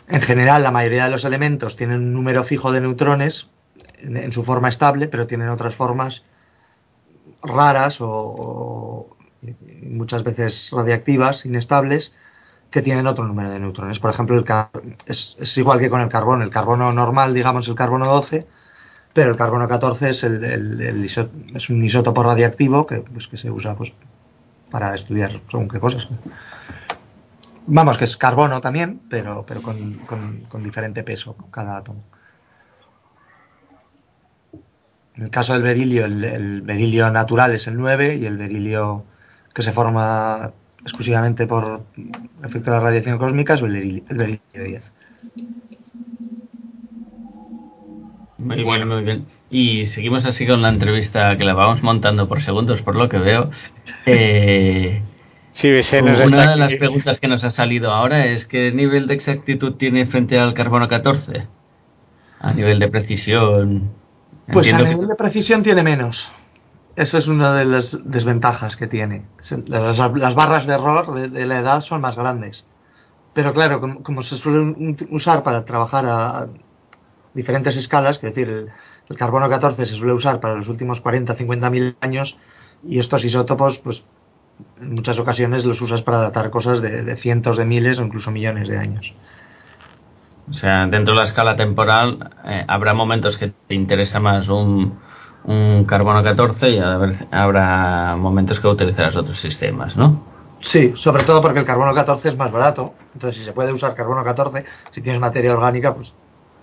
En 0.09 0.21
general, 0.21 0.63
la 0.63 0.71
mayoría 0.71 1.05
de 1.05 1.11
los 1.11 1.25
elementos 1.25 1.77
tienen 1.77 1.99
un 1.99 2.13
número 2.13 2.45
fijo 2.45 2.73
de 2.73 2.83
neutrones 2.83 3.49
en 3.99 4.33
su 4.33 4.43
forma 4.43 4.69
estable, 4.69 5.09
pero 5.09 5.27
tienen 5.27 5.49
otras 5.49 5.75
formas 5.75 6.23
raras 7.43 7.99
o, 8.01 9.07
muchas 9.83 10.23
veces 10.25 10.71
radiactivas, 10.73 11.45
inestables, 11.47 12.13
que 12.71 12.83
tienen 12.83 13.07
otro 13.07 13.25
número 13.25 13.51
de 13.51 13.61
neutrones. 13.61 13.99
Por 13.99 14.11
ejemplo, 14.11 14.37
el 14.37 14.45
es, 15.07 15.57
igual 15.57 15.79
que 15.79 15.89
con 15.89 16.01
el 16.01 16.09
carbono. 16.09 16.45
El 16.45 16.51
carbono 16.51 16.93
normal, 16.93 17.33
digamos, 17.33 17.69
el 17.69 17.75
carbono 17.75 18.07
12, 18.07 18.47
pero 19.13 19.31
el 19.31 19.37
carbono 19.37 19.69
14 19.69 20.11
es, 20.11 20.25
el, 20.25 21.05
es 21.55 21.71
un 21.71 21.85
isótopo 21.85 22.23
radiactivo 22.23 22.87
que, 22.87 22.97
pues, 22.99 23.29
que 23.29 23.37
se 23.37 23.51
usa 23.51 23.75
pues, 23.75 23.93
para 24.71 24.95
estudiar 24.95 25.41
según 25.51 25.69
qué 25.69 25.79
cosas. 25.79 26.09
Vamos, 27.69 27.99
que 27.99 28.05
es 28.05 28.17
carbono 28.17 28.61
también, 28.61 29.01
pero, 29.09 29.45
pero 29.47 29.63
con, 29.63 29.95
con 30.49 30.63
diferente 30.63 31.03
peso 31.03 31.37
cada 31.51 31.79
átomo. 31.79 32.05
En 35.17 35.25
el 35.25 35.31
caso 35.31 35.55
del 35.55 35.63
berilio, 35.63 36.05
el, 36.05 36.63
berilio 36.63 37.11
natural 37.11 37.55
es 37.55 37.67
el 37.67 37.77
9 37.77 38.19
y 38.21 38.27
el 38.27 38.37
berilio 38.37 39.05
que 39.55 39.63
se 39.63 39.73
forma 39.73 40.53
exclusivamente 40.83 41.47
por 41.47 41.85
efecto 42.45 42.71
de 42.71 42.77
la 42.77 42.83
radiación 42.83 43.19
cósmica 43.19 43.55
es 43.55 43.63
el 43.63 43.69
berilio, 44.09 44.43
10. 44.53 44.83
Muy 48.39 48.63
bueno, 48.63 48.87
muy 48.87 49.03
bien. 49.03 49.27
Y 49.51 49.87
seguimos 49.87 50.27
así 50.27 50.47
con 50.47 50.61
la 50.61 50.69
entrevista 50.69 51.39
que 51.39 51.45
la 51.45 51.55
vamos 51.55 51.83
montando 51.83 52.29
por 52.29 52.43
segundos, 52.43 52.83
por 52.83 52.97
lo 52.97 53.09
que 53.09 53.19
veo. 53.19 53.51
Eh, 54.09 55.03
Sí, 55.57 55.69
una 55.71 56.13
está 56.13 56.51
de 56.51 56.57
las 56.59 56.75
preguntas 56.75 57.19
que 57.19 57.29
nos 57.29 57.43
ha 57.43 57.51
salido 57.51 57.91
ahora 57.91 58.27
es 58.27 58.45
¿qué 58.45 58.73
nivel 58.73 59.07
de 59.07 59.15
exactitud 59.15 59.73
tiene 59.77 60.05
frente 60.05 60.39
al 60.39 60.53
carbono 60.53 60.87
14? 60.87 61.47
A 62.41 62.53
nivel 62.53 62.79
de 62.79 62.89
precisión. 62.89 63.91
Pues 64.53 64.73
a 64.73 64.77
que 64.79 64.85
nivel 64.85 65.09
de 65.09 65.15
precisión 65.15 65.63
tiene 65.63 65.83
menos. 65.83 66.29
Esa 66.95 67.19
es 67.19 67.29
una 67.29 67.55
de 67.55 67.65
las 67.67 67.99
desventajas 68.05 68.77
que 68.77 68.87
tiene. 68.87 69.23
Las, 69.67 69.99
las 69.99 70.35
barras 70.35 70.67
de 70.67 70.75
error 70.75 71.15
de, 71.15 71.29
de 71.29 71.47
la 71.47 71.59
edad 71.59 71.83
son 71.83 72.01
más 72.01 72.17
grandes. 72.17 72.65
Pero 73.35 73.53
claro, 73.53 73.81
como, 73.81 74.03
como 74.03 74.23
se 74.23 74.37
suelen 74.37 74.75
ut- 74.77 75.07
usar 75.11 75.43
para 75.43 75.65
trabajar 75.65 76.07
a, 76.07 76.39
a 76.39 76.49
diferentes 77.35 77.77
escalas, 77.77 78.17
es 78.17 78.23
decir, 78.23 78.49
el, 78.49 78.71
el 79.11 79.17
carbono 79.17 79.49
14 79.49 79.85
se 79.87 79.95
suele 79.95 80.15
usar 80.15 80.41
para 80.41 80.55
los 80.55 80.69
últimos 80.69 81.01
40, 81.03 81.35
50 81.35 81.69
mil 81.71 81.97
años 82.01 82.39
y 82.83 82.99
estos 82.99 83.25
isótopos, 83.25 83.79
pues 83.81 84.05
en 84.81 84.95
muchas 84.95 85.19
ocasiones 85.19 85.65
los 85.67 85.81
usas 85.83 86.03
para 86.03 86.19
datar 86.19 86.49
cosas 86.51 86.81
de, 86.81 87.03
de 87.03 87.17
cientos 87.17 87.59
de 87.59 87.67
miles 87.67 87.99
o 87.99 88.05
incluso 88.05 88.31
millones 88.31 88.69
de 88.69 88.79
años. 88.79 89.15
O 90.49 90.53
sea, 90.53 90.87
dentro 90.87 91.15
de 91.15 91.19
la 91.21 91.25
escala 91.25 91.57
temporal 91.57 92.31
eh, 92.45 92.65
habrá 92.69 92.95
momentos 92.95 93.37
que 93.37 93.49
te 93.49 93.75
interesa 93.75 94.21
más 94.21 94.49
un, 94.49 94.99
un 95.45 95.85
carbono 95.85 96.23
14 96.23 96.71
y 96.71 96.79
haber- 96.79 97.27
habrá 97.33 98.17
momentos 98.17 98.61
que 98.61 98.69
utilizarás 98.69 99.17
otros 99.17 99.39
sistemas, 99.41 99.97
¿no? 99.97 100.09
Sí, 100.61 100.95
sobre 100.97 101.25
todo 101.25 101.41
porque 101.43 101.61
el 101.61 101.65
carbono 101.67 101.95
14 101.95 102.29
es 102.31 102.37
más 102.37 102.51
barato. 102.51 102.95
Entonces, 103.15 103.39
si 103.39 103.45
se 103.45 103.53
puede 103.53 103.73
usar 103.73 103.95
carbono 103.95 104.25
14, 104.25 104.65
si 104.91 105.03
tienes 105.03 105.21
materia 105.21 105.55
orgánica, 105.55 105.95
pues 105.95 106.15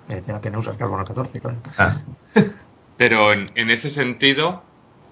merece 0.07 0.31
la 0.31 0.41
pena 0.41 0.59
usar 0.59 0.77
carbono 0.77 1.05
14, 1.05 1.39
claro. 1.39 1.57
Ah, 1.77 2.01
Pero 2.97 3.33
en, 3.33 3.51
en 3.55 3.69
ese 3.69 3.89
sentido, 3.89 4.63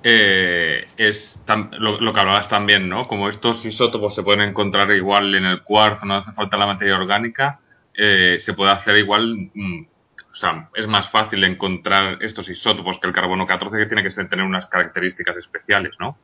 eh, 0.04 0.88
es 0.98 1.44
tam- 1.46 1.72
lo, 1.74 2.00
lo 2.02 2.14
que 2.14 2.20
hablabas 2.20 2.50
también, 2.50 2.90
¿no? 2.90 3.08
Como 3.08 3.30
estos 3.30 3.66
isótopos 3.66 4.16
se 4.16 4.24
pueden 4.24 4.42
encontrar 4.42 4.92
igual 4.92 5.36
en 5.36 5.46
el 5.46 5.64
cuarzo, 5.64 6.06
no 6.06 6.16
hace 6.16 6.32
falta 6.34 6.58
la 6.58 6.68
materia 6.68 6.96
orgánica, 6.98 7.62
eh, 7.96 8.38
se 8.40 8.54
puede 8.54 8.72
hacer 8.72 8.98
igual. 8.98 9.52
mm, 9.54 9.86
o 10.32 10.36
sea, 10.36 10.70
es 10.76 10.88
más 10.88 11.10
fácil 11.10 11.44
encontrar 11.44 12.18
estos 12.22 12.48
isótopos 12.48 13.00
que 13.00 13.08
el 13.08 13.14
carbono 13.14 13.46
14, 13.46 13.78
que 13.78 13.86
tiene 13.86 14.02
que 14.02 14.10
tener 14.26 14.46
unas 14.46 14.66
características 14.68 15.36
especiales, 15.36 15.92
¿no? 16.00 16.16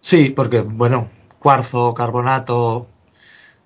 Sí, 0.00 0.30
porque, 0.30 0.60
bueno, 0.60 1.10
cuarzo, 1.40 1.92
carbonato, 1.92 2.88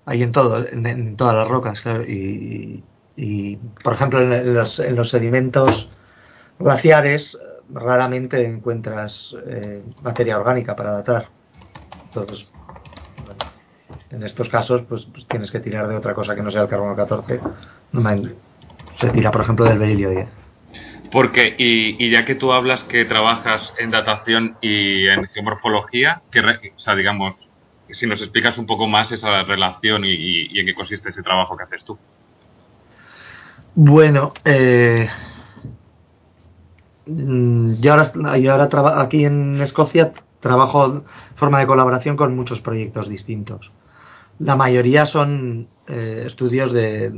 hay 0.05 0.23
en 0.23 0.31
todo, 0.31 0.65
en, 0.67 1.15
todas 1.15 1.35
las 1.35 1.47
rocas, 1.47 1.81
claro. 1.81 2.03
Y, 2.03 2.83
y, 3.15 3.57
por 3.83 3.93
ejemplo, 3.93 4.21
en, 4.21 4.53
los, 4.55 4.79
en 4.79 4.95
los 4.95 5.09
sedimentos 5.09 5.89
glaciares, 6.57 7.37
raramente 7.69 8.45
encuentras 8.45 9.35
eh, 9.47 9.83
materia 10.03 10.37
orgánica 10.37 10.75
para 10.75 10.91
datar. 10.91 11.29
Entonces, 12.05 12.47
en 14.11 14.23
estos 14.23 14.49
casos, 14.49 14.83
pues, 14.87 15.05
pues 15.05 15.25
tienes 15.27 15.51
que 15.51 15.59
tirar 15.59 15.87
de 15.87 15.95
otra 15.95 16.13
cosa 16.13 16.35
que 16.35 16.41
no 16.41 16.49
sea 16.51 16.63
el 16.63 16.67
carbono 16.67 16.95
14. 16.95 17.39
Normalmente 17.91 18.35
Se 18.99 19.09
tira, 19.09 19.31
por 19.31 19.41
ejemplo, 19.41 19.65
del 19.65 19.79
berilio 19.79 20.09
10. 20.09 20.27
Porque, 21.11 21.55
y, 21.57 22.03
y 22.03 22.09
ya 22.09 22.25
que 22.25 22.35
tú 22.35 22.51
hablas 22.51 22.83
que 22.83 23.05
trabajas 23.05 23.73
en 23.79 23.91
datación 23.91 24.57
y 24.61 25.07
en 25.07 25.25
geomorfología, 25.27 26.23
que, 26.31 26.39
o 26.41 26.77
sea, 26.77 26.95
digamos, 26.95 27.49
si 27.85 28.07
nos 28.07 28.21
explicas 28.21 28.57
un 28.57 28.65
poco 28.65 28.87
más 28.87 29.11
esa 29.11 29.43
relación 29.43 30.03
y, 30.05 30.11
y- 30.11 30.47
y 30.51 30.59
en 30.59 30.65
qué 30.65 30.73
consiste 30.73 31.09
ese 31.09 31.21
trabajo 31.23 31.55
que 31.55 31.63
haces 31.63 31.83
tú. 31.85 31.97
Bueno, 33.75 34.33
eh, 34.43 35.07
mm, 37.05 37.75
yo 37.79 37.91
ahora, 37.93 38.37
yo 38.37 38.51
ahora 38.53 39.01
aquí 39.01 39.25
en 39.25 39.61
Escocia 39.61 40.13
trabajo 40.39 41.03
forma 41.35 41.59
de 41.59 41.67
colaboración 41.67 42.15
con 42.15 42.35
muchos 42.35 42.61
proyectos 42.61 43.09
distintos. 43.09 43.71
La 44.39 44.55
mayoría 44.55 45.05
son 45.05 45.67
eh, 45.87 46.23
estudios 46.25 46.71
de, 46.73 47.13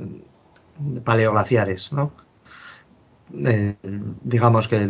paleoglaciares, 1.03 1.91
¿no? 1.91 2.12
Eh, 3.33 3.75
digamos 4.24 4.67
que 4.67 4.89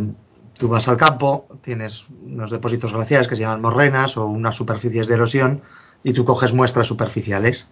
tú 0.57 0.67
vas 0.67 0.87
al 0.87 0.97
campo, 0.97 1.47
tienes 1.61 2.07
unos 2.25 2.51
depósitos 2.51 2.93
glaciares 2.93 3.27
que 3.27 3.35
se 3.35 3.41
llaman 3.41 3.61
morrenas 3.61 4.17
o 4.17 4.25
unas 4.27 4.55
superficies 4.55 5.07
de 5.07 5.13
erosión 5.13 5.61
y 6.03 6.13
tú 6.13 6.25
coges 6.25 6.53
muestras 6.53 6.87
superficiales 6.87 7.67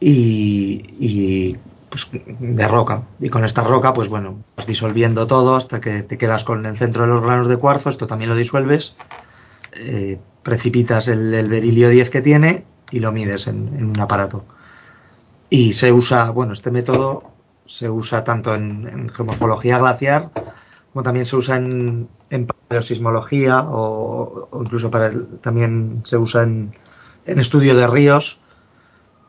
y, 0.00 0.94
y, 0.98 1.58
pues, 1.88 2.08
de 2.12 2.68
roca. 2.68 3.02
Y 3.20 3.28
con 3.28 3.44
esta 3.44 3.62
roca, 3.62 3.92
pues 3.92 4.08
bueno, 4.08 4.42
vas 4.56 4.66
disolviendo 4.66 5.26
todo 5.26 5.56
hasta 5.56 5.80
que 5.80 6.02
te 6.02 6.18
quedas 6.18 6.44
con 6.44 6.64
el 6.64 6.76
centro 6.76 7.02
de 7.02 7.08
los 7.08 7.22
granos 7.22 7.48
de 7.48 7.56
cuarzo, 7.56 7.90
esto 7.90 8.06
también 8.06 8.30
lo 8.30 8.36
disuelves, 8.36 8.94
eh, 9.72 10.18
precipitas 10.42 11.08
el, 11.08 11.32
el 11.34 11.48
berilio 11.48 11.88
10 11.88 12.10
que 12.10 12.22
tiene 12.22 12.64
y 12.92 13.00
lo 13.00 13.10
mides 13.12 13.46
en, 13.48 13.84
un 13.90 14.00
aparato. 14.00 14.44
Y 15.50 15.72
se 15.74 15.92
usa, 15.92 16.30
bueno, 16.30 16.52
este 16.52 16.70
método 16.70 17.24
se 17.66 17.88
usa 17.90 18.24
tanto 18.24 18.54
en, 18.54 19.08
geomorfología 19.10 19.78
glaciar 19.78 20.30
como 20.92 21.02
también 21.02 21.26
se 21.26 21.36
usa 21.36 21.56
en, 21.56 22.08
en 22.30 22.46
paleosismología 22.46 23.64
o, 23.66 24.48
incluso 24.60 24.90
para 24.90 25.06
el- 25.06 25.26
también 25.40 26.02
se 26.04 26.16
usa 26.18 26.42
en, 26.42 26.74
en 27.26 27.38
estudio 27.38 27.74
de 27.74 27.86
ríos 27.86 28.38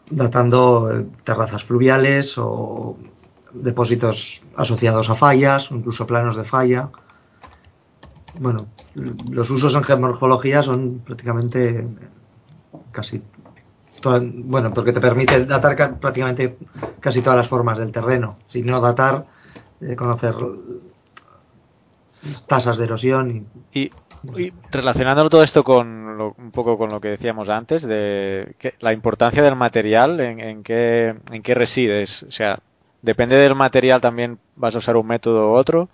datando 0.10 0.92
eh, 0.94 1.06
terrazas 1.24 1.64
fluviales 1.64 2.36
o 2.38 2.98
depósitos 3.54 4.44
asociados 4.58 5.10
a 5.10 5.16
fallas 5.16 5.72
o 5.72 5.76
incluso 5.76 6.08
planos 6.08 6.36
de 6.36 6.44
falla. 6.44 6.90
Bueno, 8.34 8.66
los 9.32 9.50
usos 9.50 9.76
en 9.76 9.84
geomorfología 9.84 10.64
son 10.64 11.00
prácticamente 11.06 11.88
casi 12.92 13.22
toda- 14.04 14.22
bueno, 14.52 14.74
porque 14.74 14.94
te 14.94 15.02
permite 15.08 15.46
datar 15.46 15.76
ca- 15.76 15.96
prácticamente 16.04 16.58
casi 17.00 17.22
todas 17.22 17.38
las 17.38 17.48
formas 17.48 17.78
del 17.80 17.92
terreno. 17.92 18.38
Si 18.48 18.62
no 18.62 18.80
datar, 18.82 19.26
eh, 19.82 19.96
conocer 19.96 20.36
tasas 22.48 22.78
de 22.78 22.86
erosión 22.86 23.26
y 23.74 23.80
Y, 23.80 23.92
y 24.40 24.54
relacionándolo 24.72 25.30
todo 25.30 25.44
esto 25.44 25.64
con 25.64 26.18
lo- 26.18 26.36
un 26.38 26.52
poco 26.52 26.78
con 26.78 26.90
lo 26.92 27.00
que 27.02 27.10
decíamos 27.10 27.50
antes, 27.50 27.82
de 27.84 28.56
que- 28.60 28.76
la 28.80 28.94
importancia 28.94 29.44
del 29.44 29.56
material, 29.56 30.20
en, 30.22 30.40
en 30.40 30.64
qué, 30.64 31.16
en 31.32 31.42
qué 31.44 31.54
resides. 31.54 32.24
O 32.24 32.32
sea, 32.32 32.60
depende 33.02 33.36
del 33.36 33.56
material 33.56 34.00
también 34.02 34.40
vas 34.56 34.76
a 34.76 34.78
usar 34.80 34.96
un 34.96 35.08
método 35.08 35.52
u 35.52 35.56
otro. 35.56 35.90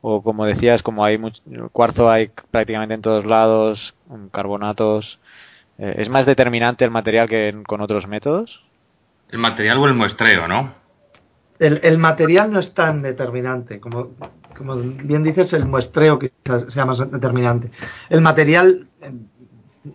O 0.00 0.22
como 0.22 0.46
decías, 0.46 0.82
como 0.82 1.04
hay 1.04 1.18
mucho, 1.18 1.42
cuarzo 1.72 2.10
hay 2.10 2.30
prácticamente 2.50 2.94
en 2.94 3.02
todos 3.02 3.26
lados, 3.26 3.94
carbonatos. 4.32 5.18
Eh, 5.78 5.94
¿Es 5.98 6.08
más 6.08 6.26
determinante 6.26 6.84
el 6.84 6.90
material 6.90 7.28
que 7.28 7.48
en- 7.48 7.64
con 7.64 7.80
otros 7.80 8.06
métodos? 8.06 8.62
El 9.30 9.38
material 9.38 9.78
o 9.78 9.86
el 9.86 9.94
muestreo, 9.94 10.48
¿no? 10.48 10.72
El, 11.58 11.80
el 11.82 11.98
material 11.98 12.52
no 12.52 12.60
es 12.60 12.72
tan 12.72 13.02
determinante, 13.02 13.80
como, 13.80 14.10
como 14.56 14.76
bien 14.76 15.24
dices, 15.24 15.52
el 15.52 15.66
muestreo 15.66 16.18
quizás 16.18 16.72
sea 16.72 16.86
más 16.86 16.98
determinante. 17.10 17.70
El 18.10 18.20
material, 18.20 18.88
eh, 19.02 19.12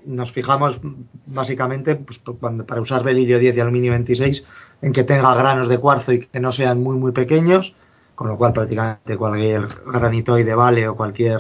nos 0.06 0.32
fijamos 0.32 0.80
básicamente 1.26 1.96
pues, 1.96 2.20
cuando- 2.40 2.66
para 2.66 2.82
usar 2.82 3.04
berilio 3.04 3.40
10 3.40 3.56
y 3.56 3.60
aluminio 3.60 3.92
26 3.92 4.44
en 4.82 4.92
que 4.92 5.04
tenga 5.04 5.34
granos 5.36 5.70
de 5.70 5.78
cuarzo 5.78 6.12
y 6.12 6.20
que 6.26 6.40
no 6.40 6.52
sean 6.52 6.82
muy 6.82 6.98
muy 6.98 7.12
pequeños, 7.14 7.76
con 8.16 8.28
lo 8.28 8.38
cual 8.38 8.54
prácticamente 8.54 9.16
cualquier 9.18 9.68
granitoide 9.86 10.56
vale 10.56 10.88
o 10.88 10.96
cualquier 10.96 11.40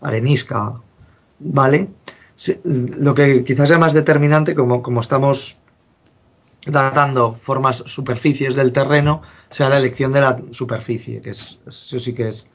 arenisca 0.00 0.72
vale. 1.38 1.88
Sí, 2.36 2.60
Lo 2.64 3.14
que 3.16 3.44
quizás 3.44 3.68
sea 3.68 3.78
más 3.78 3.92
determinante, 3.94 4.54
como, 4.54 4.82
como 4.82 5.00
estamos 5.00 5.58
datando 6.66 7.34
formas, 7.40 7.76
superficies 7.86 8.56
del 8.56 8.72
terreno, 8.72 9.22
sea 9.50 9.68
la 9.68 9.78
elección 9.78 10.12
de 10.12 10.20
la 10.20 10.40
superficie, 10.50 11.20
que 11.20 11.30
es, 11.30 11.60
eso 11.66 11.98
sí 12.00 12.12
que 12.12 12.28
es, 12.28 12.48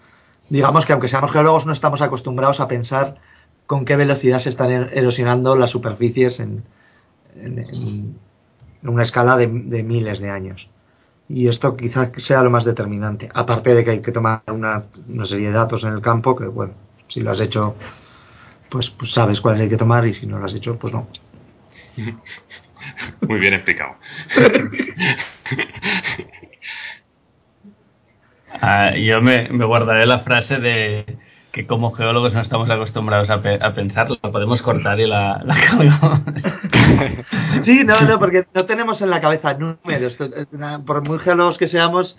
digamos 0.50 0.86
que 0.86 0.94
aunque 0.94 1.10
seamos 1.10 1.32
geólogos 1.32 1.66
no 1.66 1.74
estamos 1.74 2.02
acostumbrados 2.02 2.60
a 2.62 2.68
pensar 2.68 3.18
con 3.68 3.86
qué 3.86 3.98
velocidad 3.98 4.40
se 4.40 4.50
están 4.50 4.72
er- 4.72 4.90
erosionando 4.94 5.56
las 5.56 5.72
superficies 5.72 6.40
en, 6.40 6.64
en- 7.36 8.18
una 8.84 9.04
escala 9.04 9.38
de, 9.38 9.48
de 9.48 9.84
miles 9.84 10.20
de 10.20 10.30
años. 10.30 10.70
Y 11.30 11.48
esto 11.50 11.78
quizás 11.78 12.10
sea 12.18 12.44
lo 12.44 12.52
más 12.52 12.66
determinante, 12.66 13.30
aparte 13.34 13.76
de 13.76 13.86
que 13.86 13.92
hay 13.92 14.02
que 14.02 14.12
tomar 14.12 14.44
una, 14.48 14.86
una 15.10 15.26
serie 15.26 15.48
de 15.48 15.54
datos 15.54 15.84
en 15.86 15.94
el 15.94 16.02
campo, 16.02 16.36
que 16.36 16.46
bueno, 16.46 16.74
si 17.08 17.22
lo 17.22 17.32
has 17.32 17.42
hecho, 17.42 17.76
pues, 18.72 18.90
pues 18.90 19.12
sabes 19.12 19.42
cuáles 19.42 19.62
hay 19.64 19.70
que 19.70 19.78
tomar 19.78 20.08
y 20.08 20.14
si 20.14 20.26
no 20.26 20.40
lo 20.40 20.46
has 20.46 20.54
hecho, 20.54 20.80
pues 20.80 20.94
no. 20.94 21.08
Muy 23.28 23.40
bien 23.40 23.54
explicado. 23.54 23.96
Ah, 28.54 28.96
yo 28.96 29.22
me, 29.22 29.48
me 29.50 29.66
guardaré 29.66 30.06
la 30.06 30.20
frase 30.20 30.60
de 30.60 31.18
que 31.52 31.66
como 31.66 31.92
geólogos 31.92 32.34
no 32.34 32.42
estamos 32.42 32.70
acostumbrados 32.70 33.30
a, 33.30 33.42
pe- 33.42 33.60
a 33.62 33.74
pensarlo. 33.74 34.18
La 34.22 34.32
podemos 34.32 34.62
cortar 34.62 35.00
y 35.00 35.08
la, 35.08 35.42
la 35.46 35.56
colgamos. 35.76 36.22
Sí, 37.62 37.84
no, 37.84 38.00
no, 38.02 38.20
porque 38.20 38.46
no 38.54 38.66
tenemos 38.66 39.02
en 39.02 39.10
la 39.10 39.22
cabeza 39.22 39.54
números. 39.54 40.18
Por 40.86 41.08
muy 41.08 41.20
geólogos 41.20 41.58
que 41.58 41.68
seamos, 41.68 42.18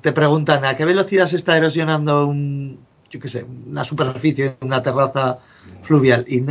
te 0.00 0.12
preguntan 0.12 0.64
a 0.64 0.76
qué 0.76 0.84
velocidad 0.84 1.26
se 1.28 1.36
está 1.36 1.56
erosionando 1.56 2.26
un, 2.26 2.80
yo 3.14 3.20
qué 3.20 3.28
sé, 3.28 3.44
una 3.44 3.84
superficie, 3.84 4.56
una 4.60 4.82
terraza 4.82 5.38
fluvial. 5.84 6.24
Y 6.28 6.44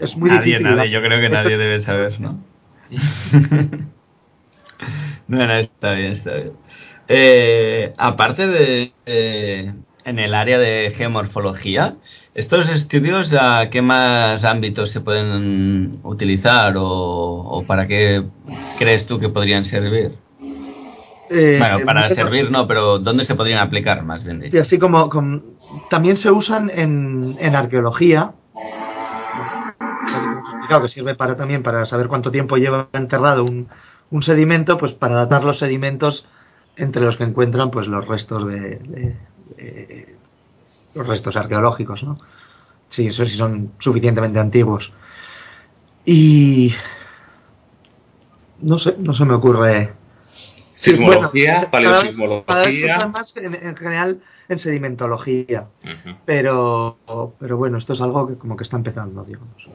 es 0.00 0.16
muy 0.16 0.30
nadie, 0.30 0.58
difícil. 0.58 0.76
Nadie, 0.76 0.90
yo 0.90 1.00
creo 1.00 1.20
que 1.20 1.28
nadie 1.28 1.56
debe 1.56 1.80
saber, 1.80 2.20
¿no? 2.20 2.42
no, 5.28 5.46
no, 5.46 5.52
está 5.52 5.94
bien, 5.94 6.12
está 6.12 6.34
bien. 6.34 6.52
Eh, 7.06 7.94
aparte 7.98 8.48
de, 8.48 8.92
eh, 9.06 9.72
en 10.04 10.18
el 10.18 10.34
área 10.34 10.58
de 10.58 10.90
geomorfología, 10.90 11.94
¿estos 12.34 12.68
estudios 12.68 13.32
a 13.32 13.70
qué 13.70 13.80
más 13.80 14.44
ámbitos 14.44 14.90
se 14.90 15.00
pueden 15.00 16.00
utilizar 16.02 16.76
o, 16.76 16.84
o 16.84 17.64
para 17.64 17.86
qué 17.86 18.24
crees 18.76 19.06
tú 19.06 19.20
que 19.20 19.28
podrían 19.28 19.64
servir? 19.64 20.16
Eh, 21.34 21.56
bueno, 21.58 21.78
para 21.86 22.08
servir 22.10 22.50
no, 22.50 22.66
pero 22.66 22.98
¿dónde 22.98 23.24
se 23.24 23.34
podrían 23.34 23.60
aplicar 23.60 24.04
más 24.04 24.24
bien? 24.24 24.42
Sí, 24.50 24.58
así 24.58 24.78
como, 24.78 25.08
también 25.90 26.16
se 26.16 26.30
usan 26.30 26.70
en, 26.74 27.36
en 27.38 27.56
arqueología. 27.56 28.32
Que 30.68 30.88
sirve 30.88 31.14
para 31.14 31.36
también 31.36 31.62
para 31.62 31.84
saber 31.84 32.08
cuánto 32.08 32.30
tiempo 32.30 32.56
lleva 32.56 32.88
enterrado 32.94 33.44
un, 33.44 33.68
un, 34.10 34.22
sedimento, 34.22 34.78
pues 34.78 34.94
para 34.94 35.16
datar 35.16 35.44
los 35.44 35.58
sedimentos 35.58 36.26
entre 36.76 37.02
los 37.02 37.18
que 37.18 37.24
encuentran 37.24 37.70
pues 37.70 37.86
los 37.88 38.08
restos 38.08 38.48
de 38.48 39.18
los 40.94 41.06
restos 41.06 41.36
arqueológicos, 41.36 42.04
¿no? 42.04 42.18
Sí, 42.88 43.06
eso 43.06 43.24
sí 43.24 43.36
son 43.36 43.72
suficientemente 43.78 44.38
antiguos. 44.38 44.92
Y 46.04 46.74
no 48.60 48.78
sé, 48.78 48.96
no 48.98 49.14
se 49.14 49.24
me 49.24 49.34
ocurre 49.34 49.92
Sismología, 50.82 51.68
bueno, 51.70 51.70
paleosismología. 51.70 53.06
más 53.06 53.32
en, 53.36 53.54
en, 53.54 53.76
general 53.76 54.20
en 54.48 54.58
sedimentología. 54.58 55.68
Uh 55.84 55.88
-huh. 55.88 56.16
pero, 56.24 56.98
pero 57.38 57.56
bueno, 57.56 57.78
esto 57.78 57.92
es 57.92 58.00
algo 58.00 58.26
que 58.26 58.34
como 58.34 58.56
que 58.56 58.64
está 58.64 58.76
empezando, 58.76 59.24
digamos. 59.24 59.68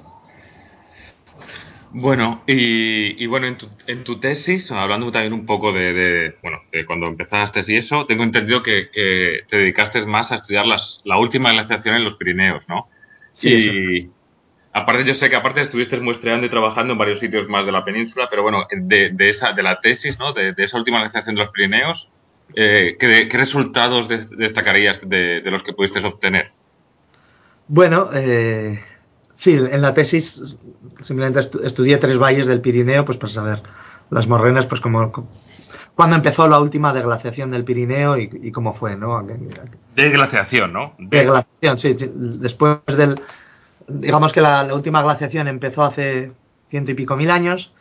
Bueno, 1.91 2.43
y, 2.45 3.23
y 3.23 3.25
bueno, 3.27 3.47
en 3.47 3.57
tu, 3.57 3.69
en 3.87 4.03
tu, 4.03 4.19
tesis, 4.19 4.69
hablando 4.71 5.09
también 5.09 5.31
un 5.31 5.45
poco 5.45 5.71
de, 5.71 5.93
de, 5.93 6.35
bueno, 6.43 6.61
de 6.73 6.85
cuando 6.85 7.07
empezaste 7.07 7.61
y 7.65 7.77
eso, 7.77 8.05
tengo 8.05 8.23
entendido 8.23 8.61
que, 8.61 8.89
que 8.91 9.43
te 9.47 9.57
dedicaste 9.57 10.05
más 10.05 10.33
a 10.33 10.35
estudiar 10.35 10.67
las, 10.67 11.01
la 11.05 11.17
última 11.17 11.53
glaciación 11.53 11.95
en 11.95 12.03
los 12.03 12.17
Pirineos, 12.17 12.67
¿no? 12.67 12.89
Sí, 13.33 13.49
y, 13.49 13.97
eso. 13.99 14.11
Aparte, 14.77 15.03
yo 15.03 15.15
sé 15.15 15.27
que 15.27 15.35
aparte 15.35 15.61
estuviste 15.61 15.99
muestreando 15.99 16.45
y 16.45 16.49
trabajando 16.49 16.93
en 16.93 16.99
varios 16.99 17.19
sitios 17.19 17.49
más 17.49 17.65
de 17.65 17.71
la 17.71 17.83
península, 17.83 18.27
pero 18.29 18.43
bueno, 18.43 18.67
de, 18.69 19.09
de 19.11 19.29
esa, 19.29 19.51
de 19.51 19.63
la 19.63 19.79
tesis, 19.79 20.19
¿no? 20.19 20.33
De, 20.33 20.53
de 20.53 20.63
esa 20.63 20.77
última 20.77 20.99
glaciación 20.99 21.33
de 21.33 21.41
los 21.41 21.51
Pirineos, 21.51 22.09
eh, 22.55 22.95
¿qué, 22.99 23.27
¿qué, 23.27 23.37
resultados 23.37 24.07
destacarías 24.07 25.01
de, 25.01 25.41
de, 25.41 25.51
los 25.51 25.63
que 25.63 25.73
pudiste 25.73 26.05
obtener? 26.05 26.51
Bueno, 27.67 28.09
eh, 28.13 28.79
sí, 29.35 29.53
en 29.53 29.81
la 29.81 29.95
tesis 29.95 30.57
simplemente 30.99 31.39
estu 31.39 31.59
estudié 31.63 31.97
tres 31.97 32.19
valles 32.19 32.45
del 32.45 32.61
Pirineo, 32.61 33.03
pues 33.03 33.17
para 33.17 33.33
saber 33.33 33.63
las 34.11 34.27
morrenas, 34.27 34.67
pues 34.67 34.79
como 34.79 35.11
cuando 35.95 36.15
empezó 36.15 36.47
la 36.47 36.59
última 36.59 36.93
deglaciación 36.93 37.49
del 37.49 37.63
Pirineo 37.63 38.15
y, 38.15 38.29
y 38.43 38.51
cómo 38.51 38.75
fue, 38.75 38.95
¿no? 38.95 39.25
Deglaciación, 39.95 40.71
¿no? 40.71 40.93
De... 40.99 41.17
Deglaciación, 41.17 41.77
sí, 41.79 41.95
sí, 41.97 42.11
después 42.13 42.77
del 42.85 43.19
digamos 43.87 44.33
que 44.33 44.41
la, 44.41 44.73
última 44.73 45.01
glaciación 45.01 45.47
empezó 45.47 45.83
hace 45.83 46.31
ciento 46.69 46.91
y 46.91 46.93
pico 46.93 47.15
mil 47.15 47.31
años 47.31 47.73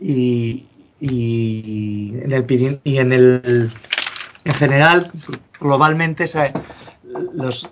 y, 0.00 0.66
y 1.00 2.14
en 2.22 2.32
el 2.32 2.80
y 2.84 2.98
en 2.98 3.12
el 3.12 3.72
en 4.44 4.54
general 4.54 5.10
globalmente 5.60 6.26
los, 7.34 7.68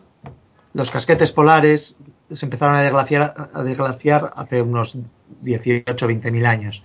los 0.73 0.91
casquetes 0.91 1.33
polares 1.33 1.97
se 2.33 2.47
empezaron 2.47 2.75
a 2.77 2.83
deglaciar, 2.83 3.51
a 3.53 3.63
deglaciar 3.63 4.33
hace 4.37 4.63
unos 4.63 4.97
18 5.43 6.07
20 6.07 6.31
mil 6.31 6.47
años. 6.47 6.83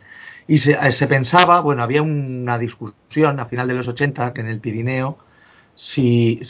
Y 0.47 0.59
se, 0.59 0.91
se, 0.91 1.07
pensaba 1.07 1.61
bueno 1.61 1.83
había 1.83 2.01
una 2.01 2.57
discusión 2.57 3.39
a 3.39 3.45
final 3.45 3.67
de 3.67 3.75
los 3.75 3.87
80 3.87 4.33
que 4.33 4.41
en 4.41 4.47
el 4.47 4.59
Pirineo 4.59 5.17
si, 5.75 6.41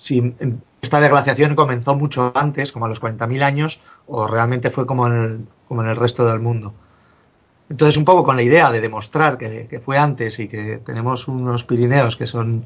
si 0.00 0.34
esta 0.80 0.98
deglaciación 0.98 1.54
comenzó 1.54 1.94
mucho 1.94 2.32
antes, 2.34 2.72
como 2.72 2.86
a 2.86 2.88
los 2.88 3.02
40.000 3.02 3.42
años, 3.42 3.80
o 4.06 4.26
realmente 4.26 4.70
fue 4.70 4.86
como 4.86 5.06
en, 5.06 5.12
el, 5.12 5.46
como 5.68 5.82
en 5.82 5.90
el 5.90 5.96
resto 5.96 6.26
del 6.26 6.40
mundo. 6.40 6.72
Entonces, 7.68 7.98
un 7.98 8.06
poco 8.06 8.24
con 8.24 8.34
la 8.34 8.42
idea 8.42 8.72
de 8.72 8.80
demostrar 8.80 9.36
que, 9.36 9.66
que, 9.68 9.78
fue 9.78 9.98
antes 9.98 10.38
y 10.38 10.48
que 10.48 10.78
tenemos 10.78 11.28
unos 11.28 11.64
Pirineos 11.64 12.16
que 12.16 12.26
son 12.26 12.64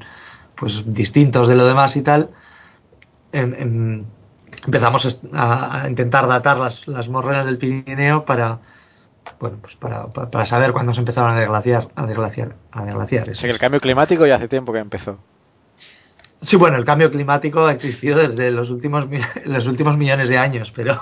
pues 0.55 0.83
distintos 0.85 1.49
de 1.49 1.55
lo 1.55 1.67
demás 1.67 1.97
y 1.97 2.03
tal, 2.03 2.29
en, 3.33 3.53
en, 3.53 4.05
empezamos 4.65 5.19
a, 5.33 5.81
a, 5.81 5.89
intentar 5.89 6.27
datar 6.27 6.57
las, 6.57 6.87
las 6.87 7.09
morrenas 7.09 7.47
del 7.47 7.57
Pirineo 7.57 8.23
para, 8.23 8.59
bueno, 9.41 9.57
pues 9.61 9.75
para, 9.75 10.07
para, 10.07 10.31
para, 10.31 10.45
saber 10.45 10.71
cuándo 10.71 10.93
se 10.93 11.01
empezaron 11.01 11.31
a 11.31 11.35
deglaciar, 11.37 11.89
a 11.95 12.05
deglaciar, 12.05 12.55
a 12.71 12.85
deglaciar. 12.85 13.29
O 13.29 13.35
sea 13.35 13.49
que 13.49 13.53
el 13.53 13.59
cambio 13.59 13.81
climático 13.81 14.25
ya 14.25 14.35
hace 14.35 14.47
tiempo 14.47 14.71
que 14.71 14.79
empezó. 14.79 15.19
Sí, 16.45 16.57
bueno, 16.57 16.77
el 16.77 16.85
cambio 16.85 17.11
climático 17.11 17.65
ha 17.65 17.71
existido 17.71 18.19
desde 18.19 18.51
los 18.51 18.69
últimos, 18.69 19.07
los 19.45 19.67
últimos 19.67 19.97
millones 19.97 20.29
de 20.29 20.37
años, 20.37 20.71
pero. 20.75 21.01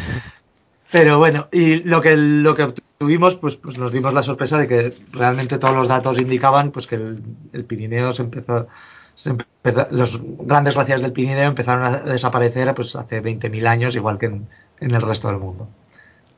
pero 0.90 1.18
bueno, 1.18 1.48
y 1.52 1.82
lo 1.82 2.00
que, 2.00 2.16
lo 2.16 2.54
que 2.54 2.62
obtuvimos, 2.62 3.36
pues, 3.36 3.56
pues 3.56 3.78
nos 3.78 3.92
dimos 3.92 4.14
la 4.14 4.22
sorpresa 4.22 4.56
de 4.56 4.66
que 4.66 4.94
realmente 5.12 5.58
todos 5.58 5.74
los 5.74 5.88
datos 5.88 6.18
indicaban 6.18 6.70
pues 6.70 6.86
que 6.86 6.94
el, 6.94 7.22
el 7.52 7.64
Pirineo 7.64 8.14
se 8.14 8.22
empezó, 8.22 8.66
Los 9.90 10.18
grandes 10.22 10.72
glaciares 10.72 11.02
del 11.02 11.12
Pirineo 11.12 11.48
empezaron 11.48 11.84
a 11.84 11.98
desaparecer 11.98 12.74
pues 12.74 12.96
hace 12.96 13.22
20.000 13.22 13.66
años, 13.66 13.94
igual 13.94 14.16
que 14.16 14.26
en, 14.26 14.48
en, 14.80 14.94
el 14.94 15.02
resto 15.02 15.28
del 15.28 15.36
mundo. 15.36 15.68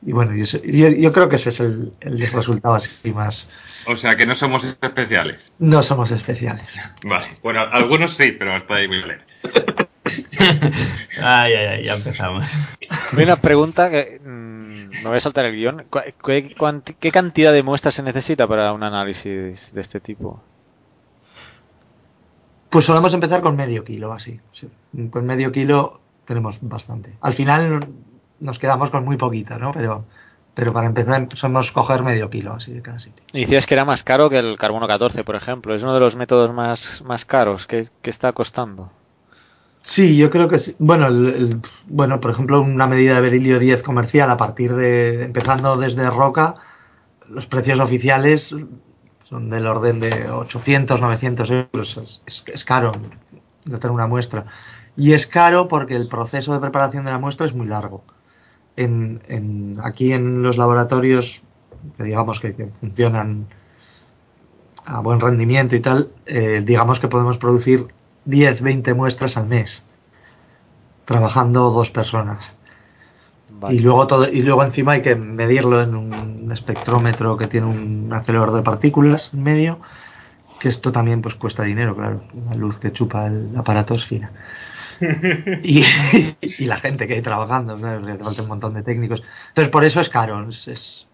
Y 0.05 0.11
bueno, 0.11 0.35
yo, 0.35 0.43
yo, 0.43 0.89
yo 0.89 1.13
creo 1.13 1.29
que 1.29 1.37
ese 1.37 1.49
es 1.49 1.61
el, 1.61 1.93
el 2.01 2.19
resultado 2.19 2.75
así 2.75 3.13
más. 3.13 3.47
O 3.85 3.95
sea, 3.95 4.15
que 4.15 4.25
no 4.25 4.35
somos 4.35 4.63
especiales. 4.63 5.51
No 5.59 5.81
somos 5.81 6.11
especiales. 6.11 6.79
Vale. 7.03 7.27
Bueno, 7.41 7.61
algunos 7.61 8.15
sí, 8.15 8.31
pero 8.31 8.53
hasta 8.55 8.75
ahí 8.75 8.87
muy 8.87 9.03
bien. 9.03 9.21
ay, 11.21 11.53
ay, 11.53 11.65
ay, 11.65 11.83
ya 11.83 11.95
empezamos. 11.95 12.57
Una 13.17 13.35
pregunta 13.35 13.89
que 13.89 14.19
mmm, 14.23 14.89
me 15.03 15.09
voy 15.09 15.17
a 15.17 15.19
saltar 15.19 15.45
el 15.45 15.55
guion. 15.55 15.85
¿Qué, 16.23 16.53
¿Qué, 16.99 17.11
cantidad 17.11 17.51
de 17.51 17.63
muestras 17.63 17.95
se 17.95 18.03
necesita 18.03 18.47
para 18.47 18.73
un 18.73 18.83
análisis 18.83 19.73
de 19.73 19.81
este 19.81 19.99
tipo? 19.99 20.41
Pues 22.69 22.85
solemos 22.85 23.13
empezar 23.13 23.41
con 23.41 23.55
medio 23.55 23.83
kilo, 23.83 24.13
así. 24.13 24.39
Sí. 24.53 24.69
Con 25.11 25.25
medio 25.25 25.51
kilo 25.51 25.99
tenemos 26.25 26.59
bastante. 26.61 27.13
Al 27.21 27.33
final 27.33 27.87
nos 28.39 28.59
quedamos 28.59 28.89
con 28.89 29.05
muy 29.05 29.17
poquita, 29.17 29.57
¿no? 29.57 29.71
Pero 29.73 30.05
pero 30.53 30.71
para 30.71 30.87
empezar 30.87 31.27
somos 31.33 31.71
coger 31.71 32.03
medio 32.03 32.29
kilo 32.29 32.53
así 32.53 32.71
de 32.73 32.81
cada 32.81 32.99
sitio. 32.99 33.23
Y 33.33 33.41
decías 33.41 33.65
que 33.65 33.73
era 33.73 33.85
más 33.85 34.03
caro 34.03 34.29
que 34.29 34.37
el 34.37 34.57
carbono 34.57 34.87
14, 34.87 35.23
por 35.23 35.35
ejemplo. 35.35 35.73
Es 35.73 35.83
uno 35.83 35.93
de 35.93 35.99
los 35.99 36.15
métodos 36.15 36.53
más, 36.53 37.01
más 37.05 37.25
caros. 37.25 37.65
¿Qué, 37.65 37.87
qué 38.01 38.09
está 38.09 38.31
costando? 38.33 38.91
Sí, 39.81 40.15
yo 40.15 40.29
creo 40.29 40.47
que 40.47 40.59
sí. 40.59 40.75
Bueno, 40.77 41.07
el, 41.07 41.27
el, 41.27 41.61
bueno, 41.87 42.19
por 42.19 42.31
ejemplo, 42.31 42.61
una 42.61 42.87
medida 42.87 43.15
de 43.15 43.21
berilio 43.21 43.59
10 43.59 43.81
comercial 43.81 44.29
a 44.29 44.37
partir 44.37 44.75
de, 44.75 45.23
empezando 45.23 45.75
desde 45.75 46.09
Roca, 46.09 46.55
los 47.27 47.47
precios 47.47 47.79
oficiales 47.79 48.55
son 49.23 49.49
del 49.49 49.65
orden 49.65 49.99
de 49.99 50.29
800, 50.29 51.01
900 51.01 51.51
euros. 51.51 51.97
Es, 51.97 52.21
es, 52.25 52.43
es 52.53 52.63
caro 52.63 52.91
tener 53.63 53.91
una 53.91 54.07
muestra. 54.07 54.45
Y 54.95 55.13
es 55.13 55.25
caro 55.25 55.67
porque 55.67 55.95
el 55.95 56.07
proceso 56.07 56.53
de 56.53 56.59
preparación 56.59 57.05
de 57.05 57.11
la 57.11 57.17
muestra 57.17 57.47
es 57.47 57.55
muy 57.55 57.65
largo 57.65 58.03
en, 58.75 59.21
en, 59.27 59.79
aquí 59.83 60.13
en 60.13 60.43
los 60.43 60.57
laboratorios, 60.57 61.41
que 61.97 62.03
digamos 62.03 62.39
que, 62.39 62.53
que, 62.55 62.67
funcionan 62.79 63.47
a 64.85 64.99
buen 64.99 65.19
rendimiento 65.19 65.75
y 65.75 65.79
tal, 65.79 66.09
eh, 66.25 66.61
digamos 66.65 66.99
que 66.99 67.07
podemos 67.07 67.37
producir 67.37 67.87
10, 68.25 68.61
20 68.61 68.93
muestras 68.93 69.37
al 69.37 69.47
mes, 69.47 69.83
trabajando 71.05 71.71
dos 71.71 71.91
personas. 71.91 72.53
Vale. 73.51 73.75
Y 73.75 73.79
luego 73.79 74.07
todo, 74.07 74.27
y 74.29 74.41
luego 74.41 74.63
encima 74.63 74.93
hay 74.93 75.01
que 75.01 75.15
medirlo 75.15 75.81
en 75.81 75.95
un 75.95 76.51
espectrómetro 76.51 77.37
que 77.37 77.47
tiene 77.47 77.67
un 77.67 78.11
acelerador 78.11 78.55
de 78.55 78.61
partículas 78.61 79.31
en 79.33 79.43
medio, 79.43 79.79
que 80.59 80.69
esto 80.69 80.91
también 80.91 81.21
pues 81.21 81.35
cuesta 81.35 81.63
dinero, 81.63 81.95
claro, 81.95 82.21
la 82.49 82.55
luz 82.55 82.79
que 82.79 82.91
chupa 82.91 83.27
el 83.27 83.55
aparato 83.55 83.95
es 83.95 84.05
fina. 84.05 84.31
y, 85.63 85.83
y, 86.41 86.65
la 86.65 86.77
gente 86.77 87.07
que 87.07 87.15
hay 87.15 87.21
trabajando, 87.21 87.77
¿no? 87.77 88.17
falta 88.23 88.41
un 88.41 88.47
montón 88.47 88.73
de 88.73 88.83
técnicos. 88.83 89.23
Entonces, 89.49 89.71
por 89.71 89.83
eso 89.83 90.01
es 90.01 90.09
caro. 90.09 90.49
Es, 90.49 90.67
es, 90.67 91.07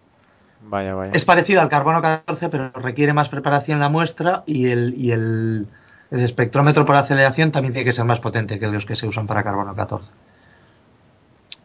vaya, 0.62 0.95
vaya. 0.95 1.12
es 1.13 1.25
parecido 1.25 1.62
al 1.62 1.69
carbono 1.69 2.02
14, 2.02 2.49
pero 2.49 2.71
requiere 2.71 3.13
más 3.13 3.30
preparación 3.30 3.80
la 3.80 3.89
muestra 3.89 4.43
y 4.45 4.67
el, 4.67 4.93
y 4.97 5.12
el, 5.12 5.67
el 6.12 6.19
espectrómetro 6.19 6.86
por 6.86 6.95
aceleración 6.95 7.52
también 7.52 7.73
tiene 7.73 7.86
que 7.86 7.93
ser 7.93 8.06
más 8.06 8.19
potente 8.19 8.60
que 8.60 8.67
los 8.67 8.86
que 8.86 8.95
se 8.95 9.08
usan 9.08 9.28
para 9.28 9.43
carbono 9.43 9.75
14. 9.75 10.12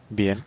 Bien. 0.09 0.43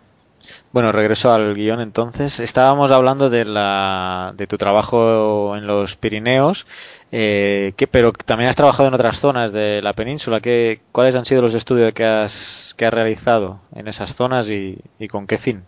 Bueno, 0.72 0.92
regreso 0.92 1.32
al 1.32 1.54
guion 1.54 1.80
entonces. 1.80 2.40
Estábamos 2.40 2.90
hablando 2.90 3.30
de, 3.30 3.44
la, 3.44 4.32
de 4.36 4.46
tu 4.46 4.58
trabajo 4.58 5.56
en 5.56 5.66
los 5.66 5.96
Pirineos, 5.96 6.66
eh, 7.12 7.72
que, 7.76 7.86
pero 7.86 8.12
también 8.12 8.50
has 8.50 8.56
trabajado 8.56 8.88
en 8.88 8.94
otras 8.94 9.20
zonas 9.20 9.52
de 9.52 9.82
la 9.82 9.92
península. 9.92 10.40
¿Qué, 10.40 10.80
¿Cuáles 10.92 11.14
han 11.14 11.24
sido 11.24 11.42
los 11.42 11.54
estudios 11.54 11.92
que 11.94 12.04
has, 12.04 12.74
que 12.76 12.86
has 12.86 12.92
realizado 12.92 13.60
en 13.74 13.88
esas 13.88 14.14
zonas 14.14 14.48
y, 14.50 14.78
con 15.10 15.26
qué 15.26 15.38
fin? 15.38 15.64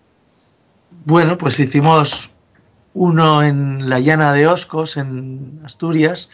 Bueno, 1.04 1.38
pues 1.38 1.58
hicimos 1.60 2.30
uno 2.94 3.42
en 3.42 3.88
la 3.88 4.00
llana 4.00 4.32
de 4.32 4.46
Oscos, 4.46 4.96
en 4.96 5.60
Asturias, 5.64 6.28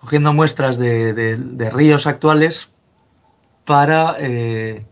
cogiendo 0.00 0.32
muestras 0.32 0.78
de, 0.78 1.70
ríos 1.72 2.06
actuales 2.06 2.68
para 3.64 4.16
eh, 4.20 4.84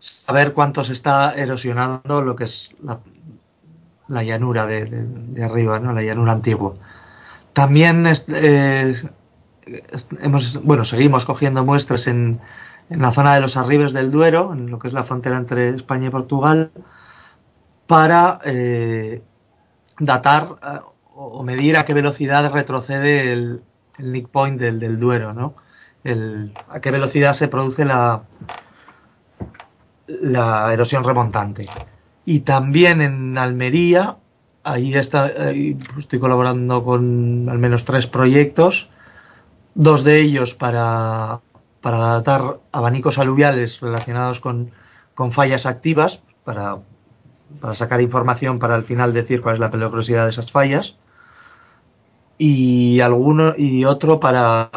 saber 0.00 0.52
cuánto 0.52 0.84
se 0.84 0.92
está 0.92 1.34
erosionando 1.34 2.22
lo 2.22 2.36
que 2.36 2.44
es 2.44 2.70
la, 4.08 4.22
llanura 4.22 4.66
de, 4.66 5.42
arriba, 5.42 5.78
¿no? 5.80 5.92
la 5.92 6.02
llanura 6.02 6.32
antigua. 6.32 6.74
También 7.52 8.06
eh, 8.28 8.94
hemos, 10.20 10.62
bueno, 10.62 10.84
seguimos 10.84 11.24
cogiendo 11.24 11.64
muestras 11.64 12.06
en, 12.06 12.40
en, 12.90 13.02
la 13.02 13.10
zona 13.10 13.34
de 13.34 13.40
los 13.40 13.56
arribes 13.56 13.92
del 13.92 14.10
Duero, 14.10 14.52
en 14.52 14.70
lo 14.70 14.78
que 14.78 14.88
es 14.88 14.94
la 14.94 15.04
frontera 15.04 15.36
entre 15.36 15.70
España 15.70 16.08
y 16.08 16.10
Portugal, 16.10 16.70
para 17.86 18.38
eh, 18.44 19.22
datar 19.98 20.56
eh, 20.62 20.80
o 21.14 21.42
medir 21.42 21.76
a 21.76 21.84
qué 21.84 21.94
velocidad 21.94 22.52
retrocede 22.52 23.32
el, 23.32 23.62
nick 23.98 24.28
point 24.28 24.60
del, 24.60 24.78
del 24.78 25.00
Duero, 25.00 25.32
¿no? 25.34 25.54
A 26.68 26.80
qué 26.80 26.92
velocidad 26.92 27.34
se 27.34 27.48
produce 27.48 27.84
la, 27.84 28.22
la 30.08 30.72
erosión 30.72 31.04
remontante. 31.04 31.66
Y 32.24 32.40
también 32.40 33.00
en 33.00 33.38
Almería, 33.38 34.16
ahí, 34.64 34.94
está, 34.94 35.28
estoy 35.28 36.18
colaborando 36.18 36.84
con 36.84 37.48
al 37.48 37.58
menos 37.58 37.84
tres 37.84 38.06
proyectos, 38.06 38.90
dos 39.74 40.04
de 40.04 40.20
ellos 40.20 40.54
para, 40.54 41.40
para 41.80 41.98
datar 41.98 42.58
abanicos 42.72 43.18
aluviales 43.18 43.80
relacionados 43.80 44.40
con, 44.40 44.70
con 45.14 45.32
fallas 45.32 45.66
activas, 45.66 46.22
para, 46.44 46.78
para 47.60 47.74
sacar 47.74 48.00
información 48.00 48.58
para 48.58 48.74
al 48.74 48.84
final 48.84 49.12
decir 49.12 49.40
cuál 49.40 49.54
es 49.54 49.60
la 49.60 49.70
peligrosidad 49.70 50.24
de 50.24 50.30
esas 50.30 50.50
fallas, 50.50 50.96
y, 52.36 53.00
alguno, 53.00 53.54
y 53.56 53.84
otro 53.84 54.20
para, 54.20 54.70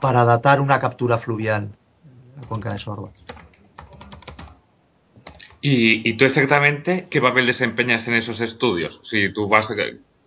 para 0.00 0.24
datar 0.24 0.60
una 0.60 0.80
captura 0.80 1.18
fluvial 1.18 1.70
la 2.40 2.48
cuenca 2.48 2.72
de 2.72 2.78
Sorba. 2.78 3.10
¿Y, 5.60 6.14
tú 6.14 6.24
exactamente 6.24 7.08
qué 7.10 7.20
papel 7.20 7.46
desempeñas 7.46 8.06
en 8.06 8.14
esos 8.14 8.40
estudios? 8.40 9.00
Si 9.02 9.32
tú 9.32 9.48
vas, 9.48 9.72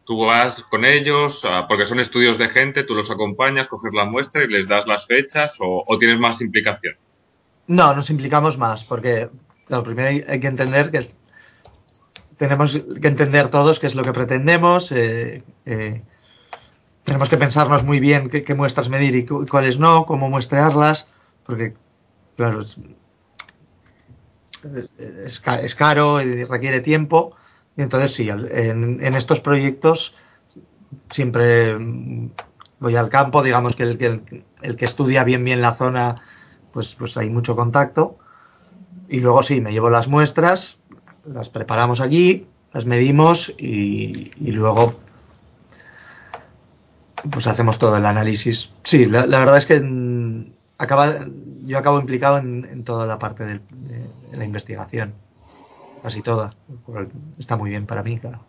tú 0.04 0.26
vas 0.26 0.63
con 0.63 0.84
ellos, 0.84 1.41
ah, 1.46 1.65
porque 1.70 1.86
son 1.86 2.00
estudios 2.00 2.38
de 2.38 2.50
gente, 2.50 2.84
tú 2.84 2.96
los 2.96 3.10
acompañas, 3.10 3.67
coges 3.67 3.94
la 3.94 4.06
muestra 4.06 4.44
y 4.44 4.48
les 4.48 4.67
das 4.67 4.88
las 4.88 5.06
fechas 5.06 5.58
o, 5.60 5.86
tienes 5.98 6.20
más 6.20 6.41
implicación? 6.41 6.96
No, 7.67 7.94
nos 7.94 8.10
implicamos 8.10 8.58
más, 8.58 8.84
porque 8.84 9.30
lo 9.70 9.84
primero 9.84 10.26
hay, 10.28 10.39
que 10.39 10.48
entender 10.48 10.91
que 10.91 11.10
tenemos 12.38 12.74
que 12.74 13.08
entender 13.08 13.48
todos 13.48 13.80
qué 13.80 13.88
es 13.88 13.96
lo 13.96 14.04
que 14.04 14.12
pretendemos, 14.12 14.91
eh, 14.91 15.44
eh, 15.65 16.02
tenemos 17.06 17.30
que 17.30 17.38
pensarnos 17.38 17.84
muy 17.84 18.00
bien 18.02 18.30
qué, 18.30 18.54
muestras 18.56 18.89
medir 18.89 19.15
y 19.15 19.26
cuáles 19.26 19.80
no, 19.80 20.06
cómo 20.06 20.30
muestrearlas, 20.30 21.08
porque, 21.46 21.74
claro, 22.36 22.65
es, 24.97 25.76
caro 25.76 26.21
y 26.21 26.43
requiere 26.45 26.80
tiempo. 26.82 27.36
Y 27.78 27.82
entonces 27.82 28.13
sí, 28.13 28.30
en, 28.30 29.15
estos 29.15 29.39
proyectos 29.39 30.15
siempre 31.10 31.78
voy 32.80 32.95
al 32.95 33.10
campo, 33.10 33.43
digamos 33.43 33.76
que 33.76 33.84
el, 33.84 33.97
que 33.97 34.43
el, 34.62 34.76
que 34.76 34.86
estudia 34.86 35.24
bien 35.24 35.43
bien 35.43 35.62
la 35.62 35.76
zona, 35.76 36.15
pues, 36.74 36.95
pues 36.95 37.17
hay 37.17 37.30
mucho 37.30 37.56
contacto. 37.56 38.17
Y 39.08 39.19
luego 39.19 39.43
sí, 39.43 39.62
me 39.62 39.71
llevo 39.71 39.89
las 39.89 40.08
muestras, 40.08 40.78
las 41.26 41.50
preparamos 41.50 42.02
allí, 42.02 42.47
las 42.74 42.86
medimos 42.86 43.54
y, 43.58 44.32
y 44.38 44.52
luego 44.52 44.95
pues 47.30 47.47
hacemos 47.47 47.78
todo 47.78 47.97
el 47.97 48.06
análisis. 48.06 48.71
Sí, 48.84 49.06
la, 49.06 49.26
verdad 49.26 49.58
es 49.58 49.65
que 49.65 50.52
acaba, 50.78 51.13
yo 51.72 51.78
acabo 51.78 52.02
implicado 52.02 52.38
en, 52.38 52.84
toda 52.84 53.08
la 53.08 53.18
parte 53.18 53.46
de, 53.46 53.62
la 54.34 54.44
investigación, 54.44 55.14
casi 56.04 56.22
toda. 56.22 56.54
Está 57.40 57.56
muy 57.56 57.70
bien 57.70 57.86
para 57.86 58.04
mí, 58.04 58.20
claro. 58.20 58.44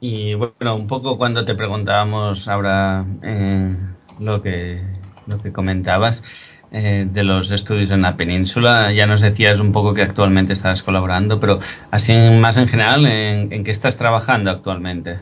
Y 0.00 0.34
bueno, 0.34 0.74
un 0.74 0.88
poco 0.88 1.16
cuando 1.16 1.44
te 1.44 1.54
preguntábamos 1.54 2.48
ahora 2.48 3.06
eh, 3.22 3.72
lo 4.18 4.42
que 4.42 4.82
lo 5.28 5.38
que 5.38 5.52
comentabas 5.52 6.24
eh, 6.72 7.06
de 7.08 7.22
los 7.22 7.52
estudios 7.52 7.92
en 7.92 8.02
la 8.02 8.16
península, 8.16 8.92
ya 8.92 9.06
nos 9.06 9.20
decías 9.20 9.60
un 9.60 9.70
poco 9.70 9.94
que 9.94 10.02
actualmente 10.02 10.52
estás 10.52 10.82
colaborando, 10.82 11.38
pero 11.38 11.60
así 11.92 12.12
más 12.40 12.56
en 12.56 12.66
general, 12.66 13.06
¿en, 13.06 13.52
en 13.52 13.62
qué 13.62 13.70
estás 13.70 13.96
trabajando 13.96 14.50
actualmente? 14.50 15.18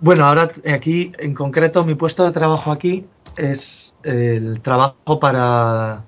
Bueno, 0.00 0.26
ahora 0.26 0.50
aquí, 0.72 1.12
en 1.18 1.34
concreto, 1.34 1.84
mi 1.84 1.94
puesto 1.94 2.24
de 2.24 2.30
trabajo 2.30 2.70
aquí 2.70 3.06
es 3.38 3.94
el 4.02 4.60
trabajo 4.60 5.20
para, 5.20 6.04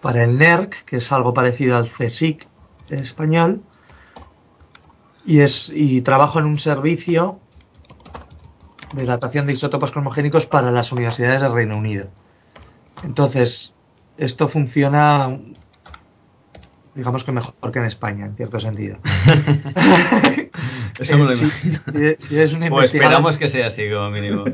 para 0.00 0.24
el 0.24 0.38
NERC, 0.38 0.84
que 0.84 0.96
es 0.96 1.12
algo 1.12 1.32
parecido 1.32 1.76
al 1.76 1.88
CSIC 1.88 2.46
español, 2.90 3.62
y, 5.24 5.40
es, 5.40 5.70
y 5.74 6.00
trabajo 6.00 6.38
en 6.38 6.46
un 6.46 6.58
servicio 6.58 7.38
de 8.92 9.04
datación 9.04 9.46
de 9.46 9.52
isótopos 9.52 9.90
cromogénicos 9.90 10.46
para 10.46 10.70
las 10.70 10.92
universidades 10.92 11.42
del 11.42 11.52
Reino 11.52 11.76
Unido. 11.76 12.08
Entonces, 13.04 13.74
esto 14.16 14.48
funciona, 14.48 15.38
digamos 16.94 17.24
que 17.24 17.32
mejor 17.32 17.54
que 17.72 17.78
en 17.78 17.84
España, 17.84 18.26
en 18.26 18.36
cierto 18.36 18.58
sentido. 18.58 18.98
Eso 20.98 21.18
me 21.18 21.24
lo 21.24 21.32
imagino. 21.36 21.80
o 22.74 22.82
esperamos 22.82 23.36
que 23.36 23.48
sea 23.48 23.66
así, 23.68 23.88
como 23.90 24.10
mínimo. 24.10 24.44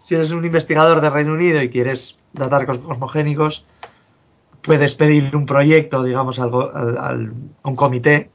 Si 0.00 0.14
eres 0.14 0.30
un 0.30 0.44
investigador 0.44 1.00
de 1.00 1.10
Reino 1.10 1.32
Unido 1.32 1.62
y 1.62 1.70
quieres 1.70 2.16
datar 2.32 2.66
cosmogénicos, 2.66 3.64
puedes 4.62 4.94
pedir 4.94 5.34
un 5.34 5.46
proyecto, 5.46 6.02
digamos, 6.02 6.38
algo, 6.38 6.70
al, 6.74 7.32
a 7.62 7.68
un 7.68 7.76
comité 7.76 8.30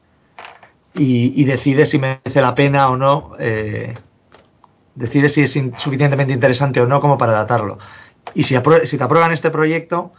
y, 0.93 1.39
y, 1.39 1.45
decides 1.45 1.89
si 1.89 1.99
merece 1.99 2.41
la 2.41 2.55
pena 2.55 2.89
o 2.89 2.97
no, 2.97 3.33
eh, 3.39 3.93
decides 4.95 5.33
si 5.33 5.41
es 5.43 5.51
suficientemente 5.77 6.33
interesante 6.33 6.81
o 6.81 6.87
no 6.87 7.01
como 7.01 7.17
para 7.17 7.33
datarlo. 7.33 7.77
Y 8.33 8.43
si, 8.43 8.55
si 8.85 8.97
te 8.97 9.03
aprueban 9.03 9.31
este 9.31 9.51
proyecto, 9.51 10.13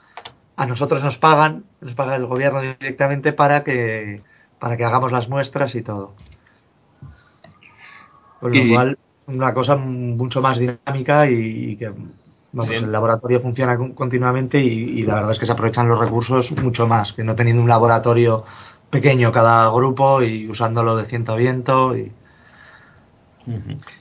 a 0.56 0.66
nosotros 0.66 1.02
nos 1.02 1.18
pagan, 1.18 1.64
nos 1.80 1.94
paga 1.94 2.16
el 2.16 2.26
gobierno 2.26 2.60
directamente 2.60 3.32
para 3.32 3.64
que, 3.64 4.22
para 4.58 4.76
que 4.76 4.84
hagamos 4.84 5.12
las 5.12 5.28
muestras 5.28 5.74
y 5.74 5.82
todo. 5.82 6.14
Con 8.40 8.52
lo 8.52 8.74
cual, 8.74 8.98
una 9.26 9.52
cosa 9.52 9.76
mucho 9.76 10.40
más 10.40 10.58
dinámica 10.58 11.28
y, 11.28 11.76
que 11.76 11.92
el 12.72 12.92
laboratorio 12.92 13.40
funciona 13.40 13.76
continuamente 13.94 14.62
y, 14.62 15.02
la 15.02 15.16
verdad 15.16 15.32
es 15.32 15.38
que 15.38 15.46
se 15.46 15.52
aprovechan 15.52 15.88
los 15.88 15.98
recursos 15.98 16.52
mucho 16.52 16.86
más 16.86 17.12
que 17.12 17.22
no 17.22 17.34
teniendo 17.34 17.62
un 17.62 17.68
laboratorio 17.68 18.44
pequeño 18.88 19.32
cada 19.32 19.68
grupo 19.70 20.22
y 20.22 20.48
usándolo 20.48 20.96
de 20.96 21.04
ciento 21.04 21.32
a 21.32 21.36
viento. 21.36 21.96
Y, 21.96 22.12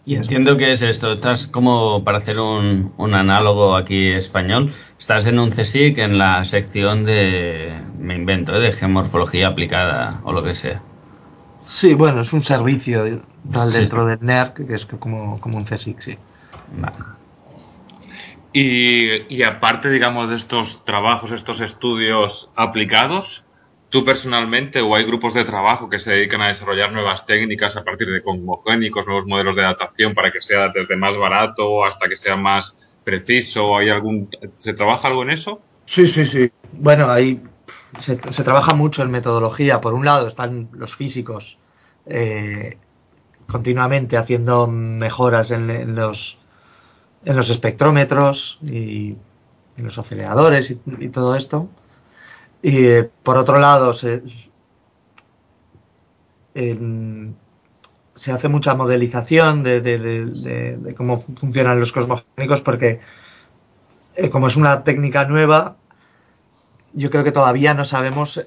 y 0.05 0.15
entiendo 0.15 0.57
que 0.57 0.71
es 0.71 0.81
esto, 0.81 1.13
estás 1.13 1.47
como 1.47 2.03
para 2.03 2.19
hacer 2.19 2.39
un, 2.39 2.93
un, 2.97 3.13
análogo 3.13 3.75
aquí 3.75 4.07
español, 4.07 4.73
estás 4.97 5.27
en 5.27 5.37
un 5.37 5.51
CSIC 5.51 5.99
en 5.99 6.17
la 6.17 6.43
sección 6.45 7.05
de, 7.05 7.73
me 7.99 8.15
invento, 8.15 8.55
¿eh? 8.55 8.59
de 8.59 8.71
geomorfología 8.71 9.49
aplicada 9.49 10.09
o 10.23 10.31
lo 10.31 10.43
que 10.43 10.53
sea. 10.53 10.81
Sí, 11.65 11.95
bueno, 11.95 12.21
es 12.21 12.31
un 12.31 12.43
servicio 12.43 13.03
dentro 13.03 14.05
del 14.05 14.19
NERC, 14.21 14.67
que 14.67 14.75
es 14.75 14.85
como, 14.85 15.39
como 15.41 15.57
un 15.57 15.65
CSIC, 15.65 15.99
sí. 15.99 16.17
Y, 18.53 19.43
aparte, 19.43 19.89
digamos, 19.89 20.29
de 20.29 20.35
estos 20.35 20.85
trabajos, 20.85 21.31
estos 21.31 21.61
estudios 21.61 22.51
aplicados, 22.55 23.45
tú 23.89 24.05
personalmente 24.05 24.79
o 24.81 24.95
hay 24.95 25.05
grupos 25.05 25.33
de 25.33 25.43
trabajo 25.43 25.89
que 25.89 25.99
se 25.99 26.11
dedican 26.11 26.41
a 26.41 26.47
desarrollar 26.47 26.91
nuevas 26.91 27.25
técnicas 27.25 27.75
a 27.75 27.83
partir 27.83 28.11
de 28.11 28.21
cosmogénicos, 28.21 29.07
nuevos 29.07 29.25
modelos 29.25 29.55
de 29.55 29.63
datación 29.63 30.13
para 30.13 30.31
que 30.31 30.41
sea 30.41 30.69
desde 30.73 30.95
más 30.95 31.17
barato 31.17 31.83
hasta 31.83 32.07
que 32.07 32.15
sea 32.15 32.35
más 32.35 32.97
preciso. 33.03 33.75
¿Hay 33.75 33.89
algún, 33.89 34.29
¿Se 34.57 34.73
trabaja 34.73 35.07
algo 35.07 35.23
en 35.23 35.31
eso? 35.31 35.61
Sí, 35.85 36.05
sí, 36.05 36.25
sí. 36.25 36.51
Bueno, 36.73 37.09
ahí 37.09 37.41
se, 37.99 38.17
trabaja 38.17 38.75
mucho 38.75 39.03
en 39.03 39.11
metodología. 39.11 39.81
Por 39.81 39.93
un 39.93 40.05
lado 40.05 40.27
están 40.27 40.69
los 40.73 40.95
físicos 40.95 41.57
eh, 42.05 42.77
continuamente 43.47 44.17
haciendo 44.17 44.67
mejoras 44.67 45.51
en, 45.51 45.95
los 45.95 46.37
en 47.23 47.35
los 47.35 47.49
espectrómetros 47.49 48.59
y 48.61 49.15
los 49.77 49.97
aceleradores 49.97 50.71
y, 50.71 51.09
todo 51.09 51.35
esto. 51.35 51.69
Y 52.61 52.85
eh, 52.85 53.09
por 53.23 53.37
otro 53.37 53.59
lado, 53.59 53.93
se, 53.93 54.23
se 58.15 58.31
hace 58.31 58.47
mucha 58.47 58.75
modelización 58.75 59.63
de, 59.63 60.93
cómo 60.95 61.23
funcionan 61.37 61.79
los 61.79 61.91
cosmogénicos 61.91 62.61
porque 62.61 63.01
eh, 64.15 64.29
como 64.29 64.47
es 64.47 64.55
una 64.55 64.83
técnica 64.83 65.25
nueva, 65.25 65.75
yo 66.95 67.09
creo 67.11 67.23
que 67.23 67.31
todavía 67.31 67.73
no 67.73 67.85
sabemos 67.85 68.43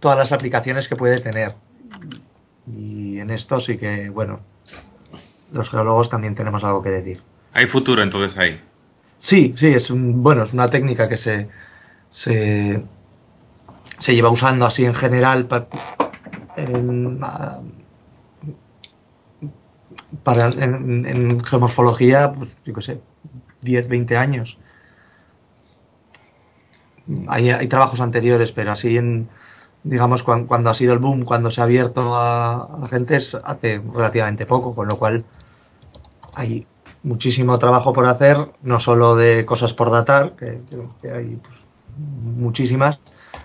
todas 0.00 0.18
las 0.18 0.32
aplicaciones 0.32 0.88
que 0.88 0.96
puede 0.96 1.20
tener. 1.20 1.54
Y 2.66 3.18
en 3.20 3.30
esto 3.30 3.60
sí 3.60 3.76
que, 3.76 4.08
bueno, 4.10 4.40
los 5.52 5.68
geólogos 5.70 6.08
también 6.08 6.34
tenemos 6.34 6.64
algo 6.64 6.82
que 6.82 6.90
decir. 6.90 7.22
¿Hay 7.52 7.66
futuro 7.66 8.02
entonces 8.02 8.38
ahí? 8.38 8.60
Sí, 9.20 9.54
sí, 9.56 9.68
es 9.68 9.90
un, 9.90 10.22
bueno, 10.22 10.42
es 10.42 10.52
una 10.52 10.68
técnica 10.70 11.08
que 11.08 11.16
se, 11.16 11.48
se, 12.10 12.82
lleva 14.08 14.30
usando 14.30 14.66
así 14.66 14.84
en 14.84 14.94
general 14.94 15.46
para, 15.46 15.68
en, 16.56 17.20
para, 20.24 20.48
en, 20.48 21.44
geomorfología, 21.44 22.32
pues 22.32 22.56
yo 22.64 22.74
qué 22.74 22.82
sé, 22.82 23.00
10, 23.60 23.88
20 23.88 24.16
años. 24.16 24.58
Hay, 27.28 27.50
hay, 27.50 27.66
trabajos 27.68 28.00
anteriores, 28.00 28.52
pero 28.52 28.72
así 28.72 28.96
en, 28.96 29.28
digamos, 29.84 30.22
cuando, 30.22 30.70
ha 30.70 30.74
sido 30.74 30.92
el 30.92 30.98
boom, 30.98 31.24
cuando 31.24 31.50
se 31.50 31.60
ha 31.60 31.64
abierto 31.64 32.14
a, 32.14 32.76
la 32.80 32.86
gente, 32.86 33.16
es 33.16 33.36
hace 33.42 33.80
relativamente 33.92 34.46
poco, 34.46 34.74
con 34.74 34.88
lo 34.88 34.96
cual 34.96 35.24
hay 36.34 36.66
muchísimo 37.02 37.58
trabajo 37.58 37.92
por 37.92 38.06
hacer, 38.06 38.36
no 38.62 38.78
solo 38.78 39.16
de 39.16 39.44
cosas 39.44 39.72
por 39.72 39.90
datar, 39.90 40.32
que, 40.32 40.60
hay 41.12 41.36
pues, 41.36 41.58
muchísimas, 42.22 43.00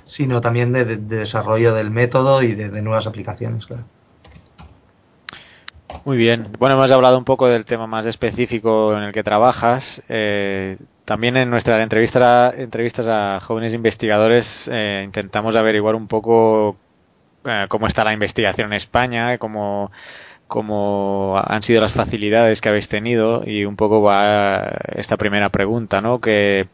sino 0.05 0.41
también 0.41 0.71
de, 0.73 0.85
desarrollo 0.97 1.73
del 1.73 1.89
método 1.89 2.43
y 2.43 2.53
de, 2.53 2.81
nuevas 2.81 3.07
aplicaciones, 3.07 3.65
claro. 3.65 3.83
Muy 6.05 6.15
bien. 6.15 6.47
Bueno, 6.57 6.75
hemos 6.75 6.91
hablado 6.91 7.17
un 7.17 7.25
poco 7.25 7.47
del 7.47 7.65
tema 7.65 7.85
más 7.85 8.05
específico 8.05 8.95
en 8.95 9.03
el 9.03 9.13
que 9.13 9.23
trabajas. 9.23 10.01
Eh, 10.07 10.77
también 11.07 11.37
en 11.37 11.49
nuestras 11.49 11.79
entrevistas, 11.79 13.07
a 13.07 13.39
jóvenes 13.39 13.73
investigadores 13.73 14.69
eh, 14.69 15.03
intentamos 15.05 15.55
averiguar 15.55 15.95
un 15.95 16.09
poco 16.09 16.75
eh, 17.45 17.65
cómo 17.69 17.87
está 17.87 18.03
la 18.03 18.11
investigación 18.11 18.67
en 18.67 18.73
España, 18.73 19.37
cómo, 19.37 19.89
cómo 20.49 21.41
han 21.41 21.63
sido 21.63 21.79
las 21.79 21.93
facilidades 21.93 22.59
que 22.59 22.67
habéis 22.67 22.89
tenido 22.89 23.43
y 23.45 23.63
un 23.63 23.77
poco 23.77 24.01
va 24.01 24.69
esta 24.97 25.15
primera 25.15 25.47
pregunta, 25.47 26.01
¿no? 26.01 26.19
Que 26.19 26.67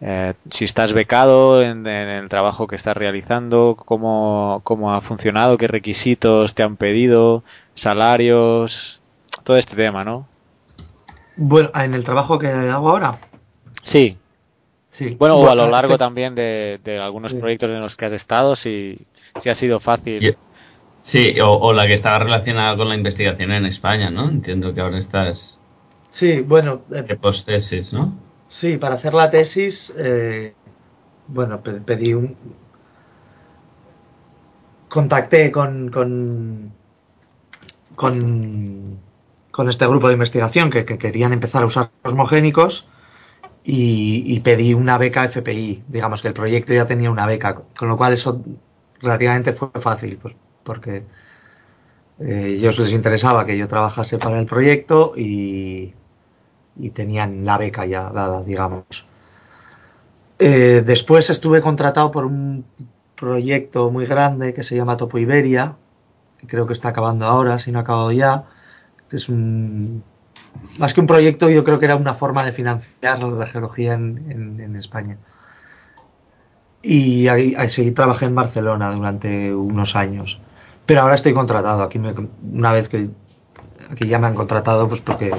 eh, 0.00 0.32
si 0.50 0.64
estás 0.64 0.94
becado 0.94 1.60
en, 1.62 1.86
el 1.86 2.30
trabajo 2.30 2.66
que 2.66 2.76
estás 2.76 2.96
realizando, 2.96 3.76
cómo, 3.76 4.62
cómo 4.64 4.94
ha 4.94 5.02
funcionado, 5.02 5.58
qué 5.58 5.68
requisitos 5.68 6.54
te 6.54 6.62
han 6.62 6.76
pedido, 6.76 7.44
salarios, 7.74 9.02
todo 9.44 9.58
este 9.58 9.76
tema, 9.76 10.02
¿no? 10.02 10.26
Bueno, 11.36 11.68
en 11.74 11.92
el 11.92 12.06
trabajo 12.06 12.38
que 12.38 12.48
hago 12.48 12.88
ahora. 12.88 13.18
Sí. 13.82 14.18
sí. 14.90 15.16
Bueno, 15.18 15.36
o 15.36 15.48
a 15.48 15.54
lo 15.54 15.68
largo 15.68 15.98
también 15.98 16.34
de, 16.34 17.00
algunos 17.02 17.34
proyectos 17.34 17.70
en 17.70 17.80
los 17.80 17.96
que 17.96 18.06
has 18.06 18.12
estado, 18.12 18.56
si, 18.56 18.98
si 19.38 19.48
ha 19.48 19.54
sido 19.54 19.80
fácil. 19.80 20.36
Sí, 21.00 21.34
o, 21.42 21.72
la 21.72 21.86
que 21.86 21.94
estaba 21.94 22.18
relacionada 22.18 22.76
con 22.76 22.88
la 22.88 22.94
investigación 22.94 23.52
en 23.52 23.64
España, 23.64 24.10
¿no? 24.10 24.28
Entiendo 24.28 24.74
que 24.74 24.82
ahora 24.82 24.98
estás. 24.98 25.60
Sí, 26.10 26.40
bueno. 26.40 26.82
Eh, 26.92 27.02
de 27.02 27.16
post-tesis, 27.16 27.92
¿no? 27.92 28.14
Sí, 28.48 28.76
para 28.76 28.96
hacer 28.96 29.14
la 29.14 29.30
tesis, 29.30 29.92
eh, 29.96 30.54
bueno, 31.28 31.62
pedí 31.62 32.14
un... 32.14 32.36
Contacté 34.88 35.52
con, 35.52 35.88
con, 35.88 36.72
con, 37.94 39.68
este 39.68 39.86
grupo 39.86 40.08
de 40.08 40.14
investigación 40.14 40.68
que, 40.68 40.84
querían 40.84 41.32
empezar 41.32 41.62
a 41.62 41.66
usar 41.66 41.90
cosmogénicos 42.02 42.88
y, 43.64 44.40
pedí 44.40 44.74
una 44.74 44.98
beca 44.98 45.24
FPI. 45.24 45.84
Digamos 45.88 46.22
que 46.22 46.28
el 46.28 46.34
proyecto 46.34 46.72
ya 46.72 46.86
tenía 46.86 47.10
una 47.10 47.26
beca, 47.26 47.62
con 47.76 47.88
lo 47.88 47.96
cual 47.96 48.14
eso 48.14 48.42
relativamente 49.00 49.52
fue 49.52 49.70
fácil, 49.80 50.18
pues, 50.20 50.34
porque 50.64 51.04
eh, 52.20 52.54
ellos 52.56 52.78
les 52.78 52.92
interesaba 52.92 53.46
que 53.46 53.56
yo 53.56 53.68
trabajase 53.68 54.18
para 54.18 54.40
el 54.40 54.46
proyecto 54.46 55.14
y, 55.16 55.94
y 56.76 56.90
tenían 56.90 57.44
la 57.44 57.58
beca 57.58 57.86
ya 57.86 58.10
dada, 58.10 58.42
digamos. 58.42 59.06
Eh, 60.38 60.82
después 60.84 61.28
estuve 61.30 61.60
contratado 61.60 62.10
por 62.10 62.24
un 62.24 62.64
proyecto 63.14 63.90
muy 63.90 64.06
grande 64.06 64.54
que 64.54 64.64
se 64.64 64.74
llama 64.74 64.96
Topo 64.96 65.18
Iberia, 65.18 65.76
que 66.38 66.46
creo 66.46 66.66
que 66.66 66.72
está 66.72 66.88
acabando 66.88 67.26
ahora, 67.26 67.58
si 67.58 67.70
no 67.70 67.78
ha 67.78 67.82
acabado 67.82 68.12
ya, 68.12 68.44
que 69.10 69.16
es 69.16 69.28
un... 69.28 70.02
Más 70.78 70.94
que 70.94 71.00
un 71.00 71.06
proyecto, 71.06 71.48
yo 71.50 71.64
creo 71.64 71.78
que 71.78 71.86
era 71.86 71.96
una 71.96 72.14
forma 72.14 72.44
de 72.44 72.52
financiar 72.52 73.22
la 73.22 73.46
geología 73.46 73.94
en, 73.94 74.76
España. 74.76 75.18
Y 76.82 77.28
ahí, 77.28 77.54
ahí, 77.56 77.90
trabajé 77.92 78.26
en 78.26 78.34
Barcelona 78.34 78.92
durante 78.92 79.54
unos 79.54 79.96
años. 79.96 80.40
Pero 80.86 81.02
ahora 81.02 81.14
estoy 81.14 81.34
contratado. 81.34 81.82
Aquí 81.82 82.00
una 82.52 82.72
vez 82.72 82.88
que 82.88 83.10
aquí 83.90 84.06
ya 84.06 84.18
me 84.18 84.26
han 84.26 84.34
contratado, 84.34 84.88
pues 84.88 85.00
porque 85.00 85.32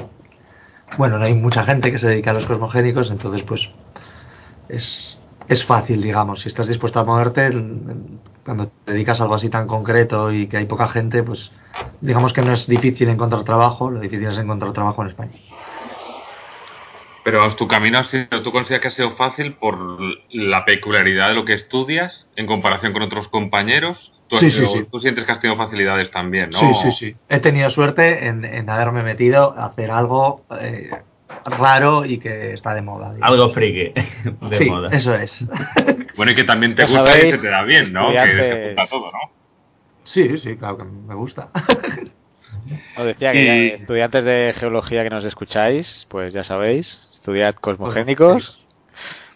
bueno, 0.98 1.18
no 1.18 1.24
hay 1.24 1.34
mucha 1.34 1.64
gente 1.64 1.90
que 1.90 1.98
se 1.98 2.08
dedica 2.08 2.30
a 2.30 2.34
los 2.34 2.46
cosmogénicos, 2.46 3.10
entonces 3.10 3.42
pues 3.42 3.70
es, 4.68 5.18
fácil, 5.64 6.02
digamos, 6.02 6.40
si 6.40 6.48
estás 6.48 6.68
dispuesto 6.68 7.00
a 7.00 7.04
moverte, 7.04 7.50
cuando 8.44 8.68
te 8.84 8.92
dedicas 8.92 9.20
a 9.20 9.24
algo 9.24 9.34
así 9.34 9.48
tan 9.48 9.66
concreto 9.66 10.32
y 10.32 10.46
que 10.46 10.58
hay 10.58 10.66
poca 10.66 10.88
gente, 10.88 11.22
pues 11.22 11.52
digamos 12.02 12.32
que 12.32 12.42
no 12.42 12.52
es 12.52 12.66
difícil 12.66 13.08
encontrar 13.08 13.44
trabajo, 13.44 13.90
lo 13.90 14.00
difícil 14.00 14.28
es 14.28 14.36
encontrar 14.36 14.72
trabajo 14.72 15.02
en 15.02 15.08
España. 15.08 15.32
Pero 17.24 17.48
tu 17.54 17.68
camino 17.68 17.98
ha 17.98 18.04
sido, 18.04 18.42
¿tú 18.42 18.50
consideras 18.50 18.82
que 18.82 18.88
ha 18.88 18.90
sido 18.90 19.12
fácil 19.12 19.54
por 19.54 19.78
la 20.30 20.64
peculiaridad 20.64 21.28
de 21.28 21.34
lo 21.36 21.44
que 21.44 21.52
estudias 21.52 22.28
en 22.34 22.46
comparación 22.46 22.92
con 22.92 23.02
otros 23.02 23.28
compañeros? 23.28 24.12
Tú, 24.26 24.36
sí, 24.36 24.50
sí, 24.50 24.66
sí. 24.66 24.84
tú 24.90 24.98
sientes 24.98 25.24
que 25.24 25.30
has 25.30 25.38
tenido 25.38 25.56
facilidades 25.56 26.10
también, 26.10 26.50
¿no? 26.50 26.58
Sí, 26.58 26.74
sí, 26.74 26.90
sí. 26.90 27.16
He 27.28 27.38
tenido 27.38 27.70
suerte 27.70 28.26
en, 28.26 28.68
haberme 28.68 29.04
metido 29.04 29.54
a 29.56 29.66
hacer 29.66 29.92
algo 29.92 30.44
eh, 30.60 30.90
raro 31.44 32.04
y 32.04 32.18
que 32.18 32.54
está 32.54 32.74
de 32.74 32.82
moda. 32.82 33.14
Algo 33.20 33.50
friki 33.50 33.92
de 34.50 34.56
sí, 34.56 34.68
moda. 34.68 34.88
eso 34.90 35.14
es. 35.14 35.44
Bueno, 36.16 36.32
y 36.32 36.34
que 36.34 36.44
también 36.44 36.74
te 36.74 36.82
gusta 36.82 37.16
y 37.18 37.30
se 37.30 37.38
te 37.38 37.50
da 37.50 37.62
bien, 37.62 37.92
¿no? 37.92 38.10
Que 38.10 38.26
se 38.26 38.66
junta 38.66 38.86
todo, 38.88 39.12
¿no? 39.12 39.41
Sí, 40.04 40.38
sí, 40.38 40.56
claro 40.56 40.78
que 40.78 40.84
me 40.84 41.14
gusta. 41.14 41.50
Os 42.96 43.04
decía 43.04 43.32
que 43.32 43.74
estudiantes 43.74 44.24
de 44.24 44.52
geología 44.54 45.02
que 45.02 45.10
nos 45.10 45.24
escucháis, 45.24 46.06
pues 46.08 46.32
ya 46.32 46.44
sabéis, 46.44 47.08
estudiad 47.12 47.54
cosmogénicos. 47.54 48.66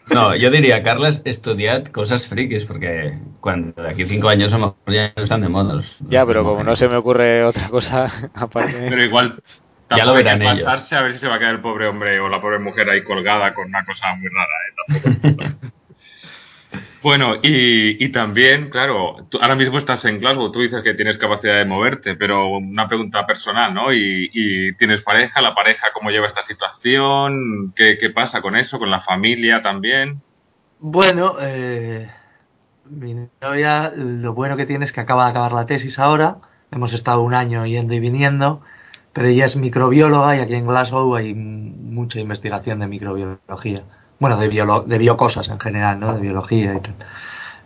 No, 0.09 0.37
yo 0.37 0.51
diría, 0.51 0.83
Carlas, 0.83 1.23
estudiad 1.25 1.87
cosas 1.87 2.29
frikis, 2.29 2.65
porque 2.65 3.19
cuando 3.41 3.83
de 3.83 3.91
aquí 3.91 4.05
cinco 4.05 4.29
años 4.29 4.53
a 4.53 4.59
lo 4.59 4.67
mejor 4.67 4.95
ya 4.95 5.13
no 5.17 5.23
están 5.25 5.41
de 5.41 5.49
moda. 5.49 5.81
ya, 6.09 6.25
pero 6.25 6.45
como 6.45 6.63
no 6.63 6.77
se 6.77 6.89
me 6.89 6.97
ocurre 6.97 7.45
otra 7.45 7.69
cosa 7.69 8.13
aparte. 8.35 8.87
Pero 8.89 9.03
igual 9.03 9.43
ya 9.91 10.05
lo 10.05 10.15
verán 10.15 10.43
hay 10.43 10.57
que 10.57 10.63
pasarse 10.63 10.97
a 10.97 11.03
ver 11.03 11.13
si 11.13 11.19
se 11.19 11.29
va 11.29 11.37
a 11.37 11.39
quedar 11.39 11.55
el 11.55 11.61
pobre 11.61 11.89
hombre 11.89 12.21
o 12.21 12.29
la 12.29 12.41
pobre 12.41 12.59
mujer 12.59 12.89
ahí 12.91 13.03
colgada 13.03 13.53
con 13.55 13.67
una 13.67 13.85
cosa 13.85 14.15
muy 14.15 14.29
rara. 14.29 15.53
¿eh? 15.53 15.71
Bueno, 17.07 17.35
y, 17.41 18.11
también, 18.11 18.69
claro, 18.69 19.15
ahora 19.41 19.55
mismo 19.55 19.79
estás 19.79 20.05
en 20.07 20.19
Glasgow, 20.19 20.51
tú 20.51 20.63
dices 20.63 20.83
que 20.83 20.93
tienes 20.93 21.19
capacidad 21.19 21.57
de 21.57 21.65
moverte, 21.65 22.17
pero 22.17 22.49
una 22.49 22.89
pregunta 22.89 23.25
personal, 23.25 23.73
¿no? 23.73 23.93
Y, 23.93 24.75
tienes 24.77 25.03
pareja, 25.03 25.41
la 25.41 25.55
pareja, 25.55 25.93
¿cómo 25.95 26.11
lleva 26.11 26.27
esta 26.27 26.43
situación? 26.43 27.73
¿Qué, 27.77 28.11
pasa 28.13 28.43
con 28.43 28.57
eso? 28.57 28.81
¿Con 28.81 28.91
la 28.91 28.99
familia 28.99 29.63
también? 29.63 30.21
Bueno, 30.81 31.37
eh, 31.41 32.09
mi 32.91 33.15
lo 33.15 34.35
bueno 34.35 34.57
que 34.57 34.67
tiene 34.67 34.85
es 34.85 34.91
que 34.91 35.01
acaba 35.01 35.27
de 35.27 35.31
acabar 35.31 35.53
la 35.53 35.67
tesis 35.67 36.01
ahora, 36.01 36.39
hemos 36.73 36.93
estado 36.93 37.23
un 37.23 37.35
año 37.35 37.65
yendo 37.67 37.95
y 37.95 38.01
viniendo, 38.01 38.63
pero 39.13 39.29
ella 39.29 39.47
es 39.47 39.55
microbióloga 39.55 40.37
y 40.37 40.41
aquí 40.41 40.55
en 40.55 40.67
Glasgow 40.67 41.15
hay 41.15 41.35
mucha 41.35 42.19
investigación 42.19 42.81
de 42.81 42.89
microbiología 42.89 43.85
bueno, 44.19 44.37
de, 44.37 44.49
de 44.49 44.99
biocosas 44.99 45.49
en 45.49 45.61
general, 45.61 46.01
¿no? 46.01 46.15
De 46.15 46.21
biología 46.21 46.75
y 46.75 46.81
tal. 46.81 46.95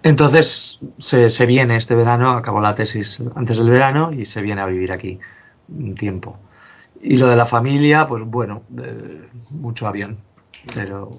Entonces 0.02 0.78
se, 0.98 1.30
se, 1.30 1.46
viene 1.46 1.76
este 1.76 1.94
verano, 1.94 2.30
acabó 2.30 2.60
la 2.60 2.74
tesis 2.74 3.22
antes 3.34 3.58
del 3.58 3.68
verano 3.68 4.12
y 4.12 4.24
se 4.24 4.40
viene 4.40 4.62
a 4.62 4.66
vivir 4.66 4.92
aquí 4.92 5.18
un 5.68 5.94
tiempo. 5.94 6.38
Y 7.02 7.16
lo 7.16 7.28
de 7.28 7.36
la 7.36 7.46
familia, 7.46 8.06
pues 8.06 8.24
bueno, 8.24 8.62
mucho 9.50 9.86
avión, 9.86 10.18
pero... 10.74 11.10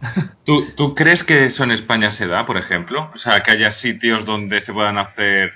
¿Tú, 0.44 0.66
¿Tú 0.76 0.94
crees 0.94 1.22
que 1.22 1.44
eso 1.44 1.62
en 1.62 1.70
España 1.70 2.10
se 2.10 2.26
da, 2.26 2.44
por 2.44 2.56
ejemplo? 2.56 3.10
O 3.14 3.16
sea, 3.16 3.40
que 3.40 3.52
haya 3.52 3.70
sitios 3.70 4.24
donde 4.24 4.60
se 4.60 4.72
puedan 4.72 4.98
hacer, 4.98 5.52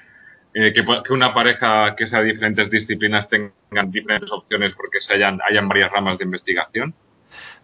eh, 0.55 0.72
que, 0.72 0.85
que, 0.85 1.12
una 1.12 1.33
pareja 1.33 1.96
que 1.96 2.07
sea 2.07 2.20
de 2.20 2.26
diferentes 2.26 2.70
disciplinas 2.70 3.29
tengan 3.29 3.90
diferentes 3.90 4.31
opciones 4.31 4.72
porque 4.74 5.00
se 5.00 5.14
hayan, 5.14 5.40
hayan 5.48 5.68
varias 5.68 5.90
ramas 5.90 6.18
de 6.18 6.24
investigación. 6.24 6.94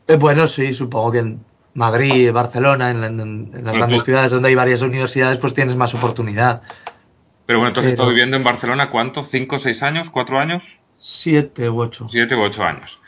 Eh, 0.08 0.16
bueno, 0.16 0.46
sí, 0.48 0.72
supongo 0.74 1.12
que 1.12 1.36
Madrid, 1.74 2.32
Barcelona, 2.32 2.90
en, 2.90 3.04
en- 3.04 3.20
en 3.20 3.50
las 3.52 3.62
Bueno, 3.62 3.72
grandes 3.78 3.98
tú- 4.00 4.04
ciudades 4.06 4.30
donde 4.30 4.48
hay 4.48 4.54
varias 4.54 4.82
universidades, 4.82 5.38
pues 5.38 5.54
tienes 5.54 5.76
más 5.76 5.94
oportunidad. 5.94 6.62
Pero 7.46 7.58
bueno, 7.58 7.72
tú 7.72 7.80
has 7.80 7.84
Pero- 7.84 7.90
estado 7.94 8.08
viviendo 8.10 8.36
en 8.36 8.44
Barcelona, 8.44 8.90
¿cuánto? 8.90 9.22
¿Cinco, 9.22 9.58
seis 9.58 9.82
años? 9.82 10.10
¿Cuatro 10.10 10.38
años? 10.38 10.64
Siete 10.98 11.68
u 11.68 11.80
ocho. 11.80 12.06
Siete 12.08 12.34
u 12.36 12.42
ocho 12.42 12.64
años. 12.64 12.98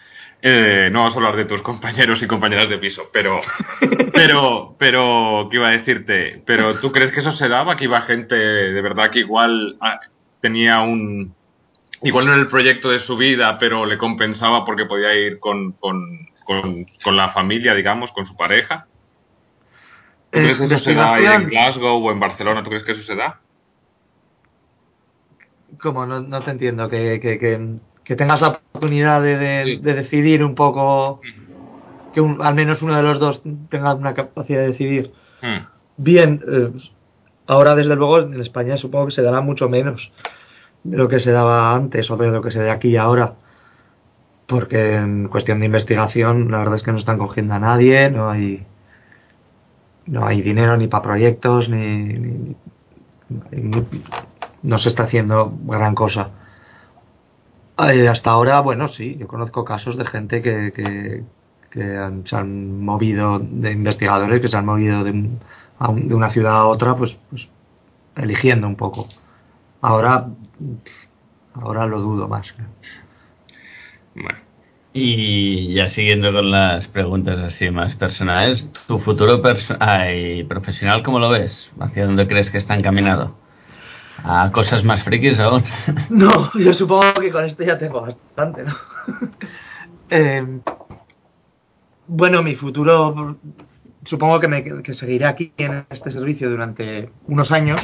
Eh, 0.47 0.89
no 0.93 0.99
vamos 1.01 1.15
a 1.15 1.19
hablar 1.19 1.37
de 1.37 1.47
tus 1.47 1.63
compañeros 1.63 2.23
y 2.23 2.27
compañeras 2.27 2.69
de 2.69 2.77
piso, 2.79 3.05
pero, 3.13 3.41
pero, 4.13 4.75
pero, 4.79 5.49
¿qué 5.51 5.57
iba 5.57 5.69
a 5.69 5.73
decirte? 5.73 6.43
Pero 6.45 6.75
¿tú 6.77 6.93
crees 6.93 7.13
que 7.13 7.21
eso 7.21 7.33
se 7.33 7.49
daba? 7.49 7.77
Que 7.77 7.85
iba 7.85 8.01
gente 8.03 8.35
de 8.37 8.83
verdad 8.83 9.11
que 9.11 9.21
igual 9.21 9.77
ah, 9.81 10.01
tenía 10.41 10.81
un, 10.81 11.35
igual 12.03 12.27
no 12.27 12.33
era 12.33 12.41
el 12.43 12.49
proyecto 12.49 12.91
de 12.91 12.99
su 12.99 13.17
vida, 13.17 13.57
pero 13.59 13.87
le 13.87 13.97
compensaba 13.97 14.65
porque 14.65 14.85
podía 14.85 15.15
ir 15.15 15.39
con, 15.39 15.73
con, 15.73 16.29
con, 16.45 16.87
con 17.03 17.17
la 17.17 17.29
familia, 17.31 17.75
digamos, 17.75 18.13
con 18.13 18.27
su 18.27 18.37
pareja. 18.37 18.87
¿Tú 20.31 20.39
Eh, 20.41 20.43
crees 20.43 20.59
que 20.59 20.65
eso 20.67 20.79
se 20.79 20.95
da 20.95 21.15
ahí 21.15 21.25
en 21.27 21.49
Glasgow 21.49 22.05
o 22.05 22.11
en 22.13 22.21
Barcelona? 22.21 22.63
¿Tú 22.63 22.71
crees 22.71 22.85
que 22.85 22.93
eso 22.93 23.03
se 23.03 23.15
da? 23.17 23.41
¿Cómo? 25.81 26.07
No, 26.07 26.21
no 26.21 26.41
te 26.43 26.51
entiendo. 26.51 26.89
Que, 26.89 27.21
que, 27.21 27.39
que, 27.39 27.77
que 28.05 28.17
tengas 28.17 28.41
la 28.41 28.49
oportunidad 28.49 29.23
de, 29.23 29.37
de- 29.39 29.65
Sí. 29.65 29.77
de 29.77 29.95
decidir 29.95 30.45
un 30.45 30.55
poco, 30.55 31.21
que 32.13 32.21
un- 32.21 32.41
al 32.43 32.55
menos 32.55 32.83
uno 32.83 32.97
de 32.97 33.03
los 33.03 33.19
dos 33.19 33.43
tenga 33.71 33.95
una 33.95 34.15
capacidad 34.15 34.61
de 34.61 34.69
decidir. 34.69 35.13
Hmm. 35.43 35.67
Bien, 35.97 36.41
eh, 36.51 36.71
ahora 37.47 37.75
desde 37.75 37.97
luego 37.97 38.19
en 38.21 38.41
España 38.41 38.77
supongo 38.77 39.07
que 39.07 39.13
se 39.13 39.23
dará 39.23 39.41
mucho 39.41 39.69
menos 39.69 40.13
de 40.83 40.97
lo 40.97 41.09
que 41.09 41.21
se 41.21 41.33
daba 41.33 41.75
antes 41.75 42.11
o 42.11 42.17
de 42.17 42.31
lo 42.31 42.43
que 42.43 42.51
se 42.51 42.63
da 42.63 42.73
aquí 42.73 42.97
ahora. 42.97 43.35
Porque 44.47 44.97
en 44.97 45.29
cuestión 45.29 45.61
de 45.61 45.67
investigación, 45.67 46.51
la 46.51 46.59
verdad 46.59 46.77
es 46.77 46.83
que 46.83 46.93
no 46.93 46.99
están 46.99 47.19
cogiendo 47.19 47.55
a 47.55 47.59
nadie, 47.59 48.11
no 48.11 48.31
hay, 48.31 48.67
no 50.07 50.25
hay 50.27 50.43
dinero 50.43 50.77
ni 50.77 50.87
para 50.89 51.03
proyectos, 51.03 51.69
ni, 51.69 52.55
no 54.63 54.79
se 54.79 54.89
está 54.89 55.05
haciendo 55.05 55.53
gran 55.67 55.95
cosa. 55.95 56.31
Eh, 57.79 58.09
hasta 58.09 58.31
ahora, 58.31 58.61
bueno, 58.61 58.87
sí, 58.89 59.17
yo 59.19 59.27
conozco 59.27 59.65
casos 59.65 59.97
de 59.97 60.05
gente 60.07 60.43
que, 60.43 60.73
que, 60.73 61.25
que 61.71 61.97
han- 61.97 62.25
se 62.27 62.37
han 62.37 62.81
movido, 62.85 63.41
de 63.41 63.73
investigadores 63.73 64.41
que 64.41 64.49
se 64.49 64.57
han 64.57 64.67
movido 64.67 65.03
de, 65.05 65.13
a 65.79 65.89
un- 65.91 66.09
de 66.09 66.15
una 66.15 66.31
ciudad 66.31 66.55
a 66.57 66.67
otra, 66.67 66.97
pues, 66.97 67.19
pues 67.31 67.49
eligiendo 68.17 68.67
un 68.69 68.77
poco. 68.77 69.07
Ahora, 69.83 70.29
ahora 71.55 71.87
lo 71.87 72.01
dudo 72.01 72.29
más. 72.29 72.55
Y 74.93 75.75
ya 75.75 75.89
siguiendo 75.89 76.33
con 76.33 76.51
las 76.53 76.87
preguntas 76.87 77.39
así 77.41 77.69
más 77.71 77.97
personales, 77.97 78.71
¿tu 78.87 78.99
futuro 78.99 79.43
perso- 79.43 79.77
ay, 79.81 80.45
profesional 80.45 81.03
cómo 81.03 81.19
lo 81.19 81.29
ves? 81.31 81.73
¿Hacia 81.81 82.07
dónde 82.07 82.29
crees 82.29 82.51
que 82.53 82.59
está 82.59 82.75
encaminado? 82.77 83.35
¿A 84.23 84.51
cosas 84.53 84.85
más 84.85 85.03
frikis 85.03 85.41
aún? 85.41 85.63
No, 86.11 86.53
yo 86.55 86.73
supongo 86.73 87.13
que 87.21 87.31
con 87.31 87.45
esto 87.45 87.65
ya 87.65 87.77
tengo 87.79 88.01
bastante, 88.03 88.65
¿no? 88.65 88.75
Eh, 90.11 90.47
bueno, 92.07 92.43
mi 92.43 92.55
futuro, 92.55 93.37
supongo 94.05 94.39
que, 94.39 94.49
me, 94.49 94.63
que 94.63 94.95
seguiré 94.95 95.25
aquí 95.25 95.53
en 95.57 95.87
este 95.91 96.11
servicio 96.11 96.51
durante 96.51 97.11
unos 97.27 97.51
años, 97.51 97.81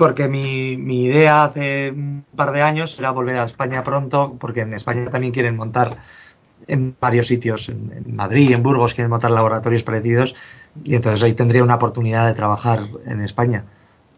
porque 0.00 0.28
mi, 0.28 0.78
mi 0.78 1.04
idea 1.04 1.44
hace 1.44 1.90
un 1.90 2.24
par 2.34 2.52
de 2.52 2.62
años 2.62 2.98
era 2.98 3.10
volver 3.10 3.36
a 3.36 3.44
España 3.44 3.84
pronto, 3.84 4.34
porque 4.40 4.62
en 4.62 4.72
España 4.72 5.10
también 5.10 5.30
quieren 5.30 5.56
montar 5.56 5.98
en 6.66 6.96
varios 6.98 7.26
sitios, 7.26 7.68
en, 7.68 7.92
en 7.92 8.16
Madrid, 8.16 8.52
en 8.52 8.62
Burgos, 8.62 8.94
quieren 8.94 9.10
montar 9.10 9.30
laboratorios 9.30 9.82
parecidos, 9.82 10.34
y 10.84 10.94
entonces 10.94 11.22
ahí 11.22 11.34
tendría 11.34 11.62
una 11.62 11.74
oportunidad 11.74 12.26
de 12.26 12.32
trabajar 12.32 12.88
en 13.04 13.20
España. 13.20 13.66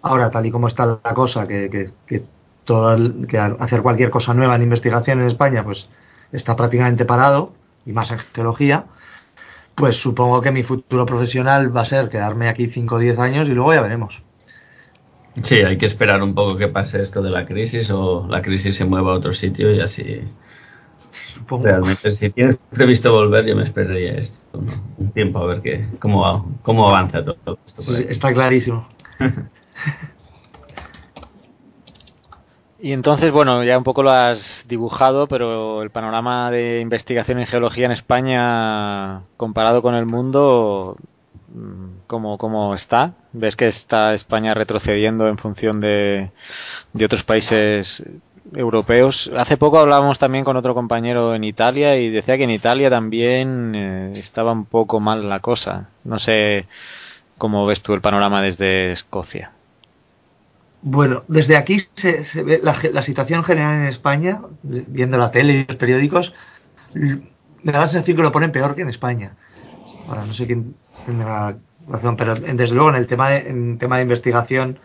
Ahora, 0.03 0.31
tal 0.31 0.47
y 0.47 0.53
como 0.53 0.69
está 0.69 1.01
la 1.03 1.15
cosa, 1.15 1.49
que, 1.49 1.69
que, 1.69 1.91
que 2.07 3.39
hacer 3.39 3.83
cualquier 3.83 4.11
cosa 4.11 4.35
nueva 4.35 4.55
en 4.55 4.63
investigación 4.63 5.21
en 5.21 5.27
España, 5.27 5.65
pues 5.65 5.89
está 6.31 6.55
prácticamente 6.55 7.05
parado, 7.05 7.55
y 7.85 7.91
más 7.91 8.09
en 8.13 8.21
geología, 8.33 8.85
pues 9.75 9.97
supongo 9.97 10.43
que 10.43 10.53
mi 10.53 10.63
futuro 10.63 11.07
profesional 11.07 11.77
va 11.77 11.81
a 11.81 11.87
ser 11.87 12.09
quedarme 12.09 12.49
aquí 12.49 12.69
5 12.69 12.95
o 12.95 12.99
10 12.99 13.19
años 13.19 13.49
y 13.49 13.51
luego 13.51 13.75
ya 13.75 13.83
veremos. 13.83 14.23
Sí, 15.41 15.57
hay 15.57 15.79
que 15.79 15.87
esperar 15.87 16.23
un 16.23 16.35
poco 16.35 16.57
que 16.57 16.69
pase 16.69 17.01
esto 17.01 17.23
de 17.23 17.31
la 17.31 17.47
crisis 17.47 17.91
o 17.91 18.27
la 18.29 18.43
crisis 18.43 18.77
se 18.77 18.85
mueva 18.85 19.13
a 19.13 19.17
otro 19.17 19.33
sitio 19.33 19.73
y 19.73 19.81
así. 19.81 20.29
Supongo. 21.35 21.65
Realmente, 21.65 22.11
si 22.11 22.31
tienes 22.31 22.59
previsto 22.71 23.13
volver, 23.13 23.47
yo 23.47 23.57
me 23.57 23.63
esperaría 23.63 24.13
esto, 24.13 24.39
¿no? 24.61 24.73
un 24.99 25.11
tiempo 25.13 25.39
a 25.39 25.47
ver 25.47 25.63
qué, 25.63 25.87
cómo, 25.99 26.59
cómo 26.63 26.89
avanza 26.89 27.25
todo 27.25 27.59
esto. 27.67 27.83
Sí, 27.83 28.07
está 28.09 28.33
clarísimo. 28.33 28.87
Y 32.83 32.93
entonces, 32.93 33.31
bueno, 33.31 33.63
ya 33.63 33.79
un 33.79 33.85
poco 33.85 34.03
lo 34.03 34.11
has 34.11 34.67
dibujado, 34.67 35.29
pero 35.29 35.83
el 35.83 35.91
panorama 35.91 36.51
de 36.51 36.81
investigación 36.81 37.39
en 37.39 37.47
geología 37.47 37.87
en 37.87 37.93
España, 37.93 39.23
comparado 39.37 39.83
con 39.83 39.95
el 39.95 40.05
mundo, 40.05 40.97
¿cómo, 42.07 42.39
cómo 42.39 42.75
está? 42.75 43.15
¿Ves 43.33 43.57
que 43.57 43.67
está 43.67 44.15
España 44.15 44.55
retrocediendo 44.55 45.29
en 45.29 45.39
función 45.39 45.81
de, 45.81 46.31
de 46.93 47.05
otros 47.05 47.23
países 47.23 48.05
europeos? 48.55 49.31
Hace 49.37 49.57
poco 49.57 49.79
hablábamos 49.79 50.19
también 50.19 50.45
con 50.45 50.57
otro 50.57 50.75
compañero 50.75 51.35
en 51.35 51.45
Italia 51.45 51.97
y 51.97 52.11
decía 52.11 52.37
que 52.37 52.45
en 52.45 52.51
Italia 52.51 52.91
también 52.91 53.75
eh, 53.75 54.13
estaba 54.17 54.53
un 54.53 54.65
poco 54.65 55.01
mal 55.01 55.29
la 55.29 55.41
cosa. 55.41 55.89
No 56.05 56.19
sé 56.19 56.67
cómo 57.39 57.67
ves 57.67 57.83
tú 57.83 57.95
el 57.95 58.01
panorama 58.01 58.43
desde 58.43 58.93
Escocia. 58.93 59.53
Bueno, 60.83 61.23
desde 61.29 61.57
aquí 61.57 61.87
se, 61.95 62.25
se 62.25 62.43
ve 62.43 62.61
la, 62.63 62.77
la 62.93 63.03
situación 63.03 63.45
general 63.45 63.77
en 63.77 63.87
España, 63.87 64.41
viendo 64.63 65.17
la 65.17 65.31
tele 65.31 65.53
y 65.53 65.65
los 65.65 65.77
periódicos, 65.77 66.35
me 66.95 67.73
da 67.73 67.81
la 67.81 67.89
sensación 67.89 68.17
que 68.17 68.23
lo 68.25 68.33
ponen 68.33 68.51
peor 68.51 68.75
que 68.75 68.83
en 68.83 68.89
España. 68.89 69.37
Ahora, 70.07 70.25
no 70.27 70.33
sé 70.33 70.47
quién 70.47 70.77
tendrá 71.05 71.59
razón, 71.87 72.17
pero 72.17 72.37
desde 72.37 72.75
luego 72.75 72.91
en 72.91 72.97
el 72.97 73.07
tema 73.07 73.31
de, 73.31 73.49
en 73.51 73.79
tema 73.79 73.97
de 73.97 74.03
investigación 74.03 74.79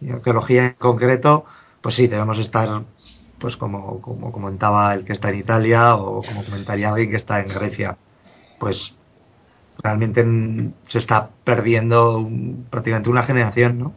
y 0.00 0.10
arqueología 0.10 0.66
en 0.66 0.74
concreto, 0.74 1.44
pues 1.80 1.94
sí, 1.96 2.06
debemos 2.08 2.38
estar, 2.38 2.84
pues 3.38 3.56
como, 3.56 4.00
como 4.00 4.32
comentaba 4.32 4.94
el 4.94 5.04
que 5.04 5.12
está 5.12 5.30
en 5.30 5.38
Italia 5.38 5.96
o 5.96 6.24
como 6.26 6.44
comentaría 6.44 6.88
alguien 6.90 7.10
que 7.10 7.16
está 7.16 7.40
en 7.40 7.48
Grecia. 7.52 7.98
Pues 8.58 8.96
realmente 9.78 10.24
se 10.86 10.98
está 10.98 11.30
perdiendo 11.44 12.18
un- 12.18 12.66
prácticamente 12.70 13.10
una 13.10 13.24
generación, 13.24 13.78
¿no? 13.78 13.94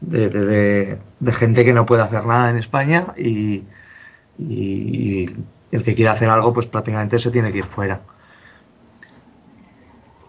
de, 0.00 0.98
gente 1.32 1.64
que 1.64 1.72
no 1.74 1.86
puede 1.86 2.02
hacer 2.02 2.24
nada 2.26 2.50
en 2.50 2.58
España 2.58 3.14
y, 3.16 3.64
y- 4.38 5.26
y 5.30 5.46
el 5.72 5.84
que 5.84 5.94
quiera 5.94 6.12
hacer 6.12 6.28
algo 6.30 6.52
pues 6.52 6.66
prácticamente 6.66 7.18
se 7.20 7.30
tiene 7.30 7.52
que 7.52 7.58
ir 7.58 7.66
fuera. 7.66 8.02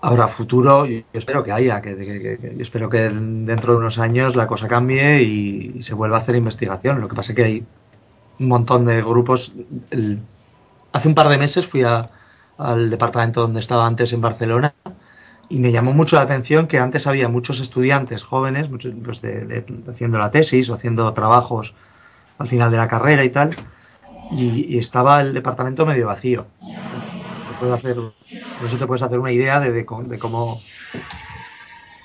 Ahora, 0.03 0.27
futuro, 0.27 0.85
yo 0.87 1.01
espero 1.13 1.43
que 1.43 1.51
haya, 1.51 1.79
que, 1.81 1.95
que- 1.95 2.53
yo 2.57 2.61
espero 2.61 2.89
que 2.89 3.01
dentro 3.09 3.73
de 3.73 3.79
unos 3.79 3.99
años 3.99 4.35
la 4.35 4.47
cosa 4.47 4.67
cambie 4.67 5.21
y, 5.21 5.83
se 5.83 5.93
vuelva 5.93 6.17
a 6.17 6.21
hacer 6.21 6.35
investigación. 6.35 6.99
Lo 7.01 7.07
que 7.07 7.15
pasa 7.15 7.31
es 7.33 7.35
que 7.35 7.43
hay 7.43 7.65
un 8.39 8.47
montón 8.47 8.85
de 8.85 9.01
grupos. 9.03 9.53
Hace 10.91 11.07
un 11.07 11.13
par 11.15 11.29
de 11.29 11.37
meses 11.37 11.67
fui 11.67 11.83
a- 11.83 12.07
al 12.57 12.89
departamento 12.89 13.41
donde 13.41 13.59
estaba 13.59 13.85
antes 13.85 14.11
en 14.13 14.21
Barcelona 14.21 14.73
y 15.49 15.59
me 15.59 15.71
llamó 15.71 15.93
mucho 15.93 16.15
la 16.15 16.23
atención 16.23 16.67
que 16.67 16.79
antes 16.79 17.05
había 17.07 17.27
muchos 17.29 17.59
estudiantes 17.59 18.23
jóvenes, 18.23 18.69
muchos, 18.69 18.93
pues, 19.05 19.21
de- 19.21 19.45
de- 19.45 19.65
haciendo 19.91 20.17
la 20.17 20.31
tesis 20.31 20.69
o 20.69 20.73
haciendo 20.73 21.11
trabajos 21.13 21.73
al 22.39 22.47
final 22.47 22.71
de 22.71 22.77
la 22.77 22.87
carrera 22.87 23.23
y 23.23 23.29
tal, 23.29 23.55
y 24.31 24.77
estaba 24.79 25.21
el 25.21 25.33
departamento 25.33 25.85
medio 25.85 26.07
vacío. 26.07 26.47
Puedo 27.61 27.75
hacer, 27.75 27.95
por 27.95 28.67
eso 28.67 28.77
te 28.79 28.87
puedes 28.87 29.03
hacer 29.03 29.19
una 29.19 29.31
idea 29.31 29.59
de, 29.59 29.71
de 29.71 29.85
cómo- 29.85 30.03
de 30.09 30.17
cómo 30.17 30.61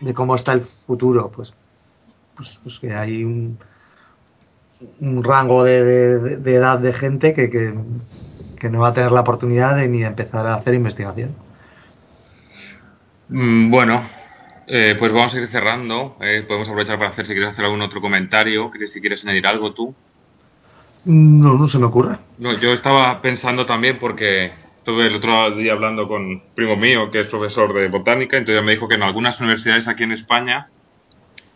de 0.00 0.12
cómo 0.12 0.36
está 0.36 0.52
el 0.52 0.60
futuro, 0.62 1.30
pues, 1.34 1.54
pues, 2.36 2.60
pues 2.62 2.78
que 2.78 2.92
hay 2.92 3.24
un, 3.24 3.58
un 5.00 5.24
rango 5.24 5.64
de, 5.64 5.82
de- 5.82 6.36
de 6.36 6.54
edad 6.54 6.78
de 6.78 6.92
gente 6.92 7.32
que, 7.32 7.48
que, 7.48 7.74
que 8.60 8.68
no 8.70 8.80
va 8.80 8.88
a 8.88 8.92
tener 8.94 9.12
la 9.12 9.22
oportunidad 9.22 9.74
de 9.76 9.88
ni 9.88 10.00
de 10.00 10.06
empezar 10.06 10.46
a 10.46 10.56
hacer 10.56 10.74
investigación. 10.74 11.34
Mm, 13.28 13.70
Bueno, 13.70 14.04
eh, 14.66 14.94
pues 14.98 15.12
vamos 15.12 15.34
a 15.34 15.38
ir 15.40 15.46
cerrando. 15.46 16.16
eh, 16.20 16.44
podemos 16.46 16.68
aprovechar 16.68 16.98
para 16.98 17.10
hacer, 17.10 17.26
si 17.26 17.32
quieres 17.32 17.52
hacer 17.52 17.64
algún 17.64 17.82
otro 17.82 18.00
comentario, 18.00 18.70
si 18.86 19.00
quieres 19.00 19.24
añadir 19.24 19.46
algo 19.46 19.72
tú. 19.72 19.94
No, 21.04 21.54
no 21.54 21.68
se 21.68 21.78
me 21.78 21.86
ocurre. 21.86 22.18
No, 22.38 22.52
yo 22.58 22.72
estaba 22.72 23.22
pensando 23.22 23.64
también 23.64 23.98
porque 23.98 24.52
estuve 24.86 25.08
el 25.08 25.16
otro 25.16 25.50
día 25.56 25.72
hablando 25.72 26.06
con 26.06 26.22
un 26.22 26.42
primo 26.54 26.76
mío 26.76 27.10
que 27.10 27.18
es 27.18 27.26
profesor 27.26 27.74
de 27.74 27.88
botánica, 27.88 28.36
entonces 28.36 28.62
me 28.62 28.70
dijo 28.70 28.86
que 28.86 28.94
en 28.94 29.02
algunas 29.02 29.40
universidades 29.40 29.88
aquí 29.88 30.04
en 30.04 30.12
España 30.12 30.68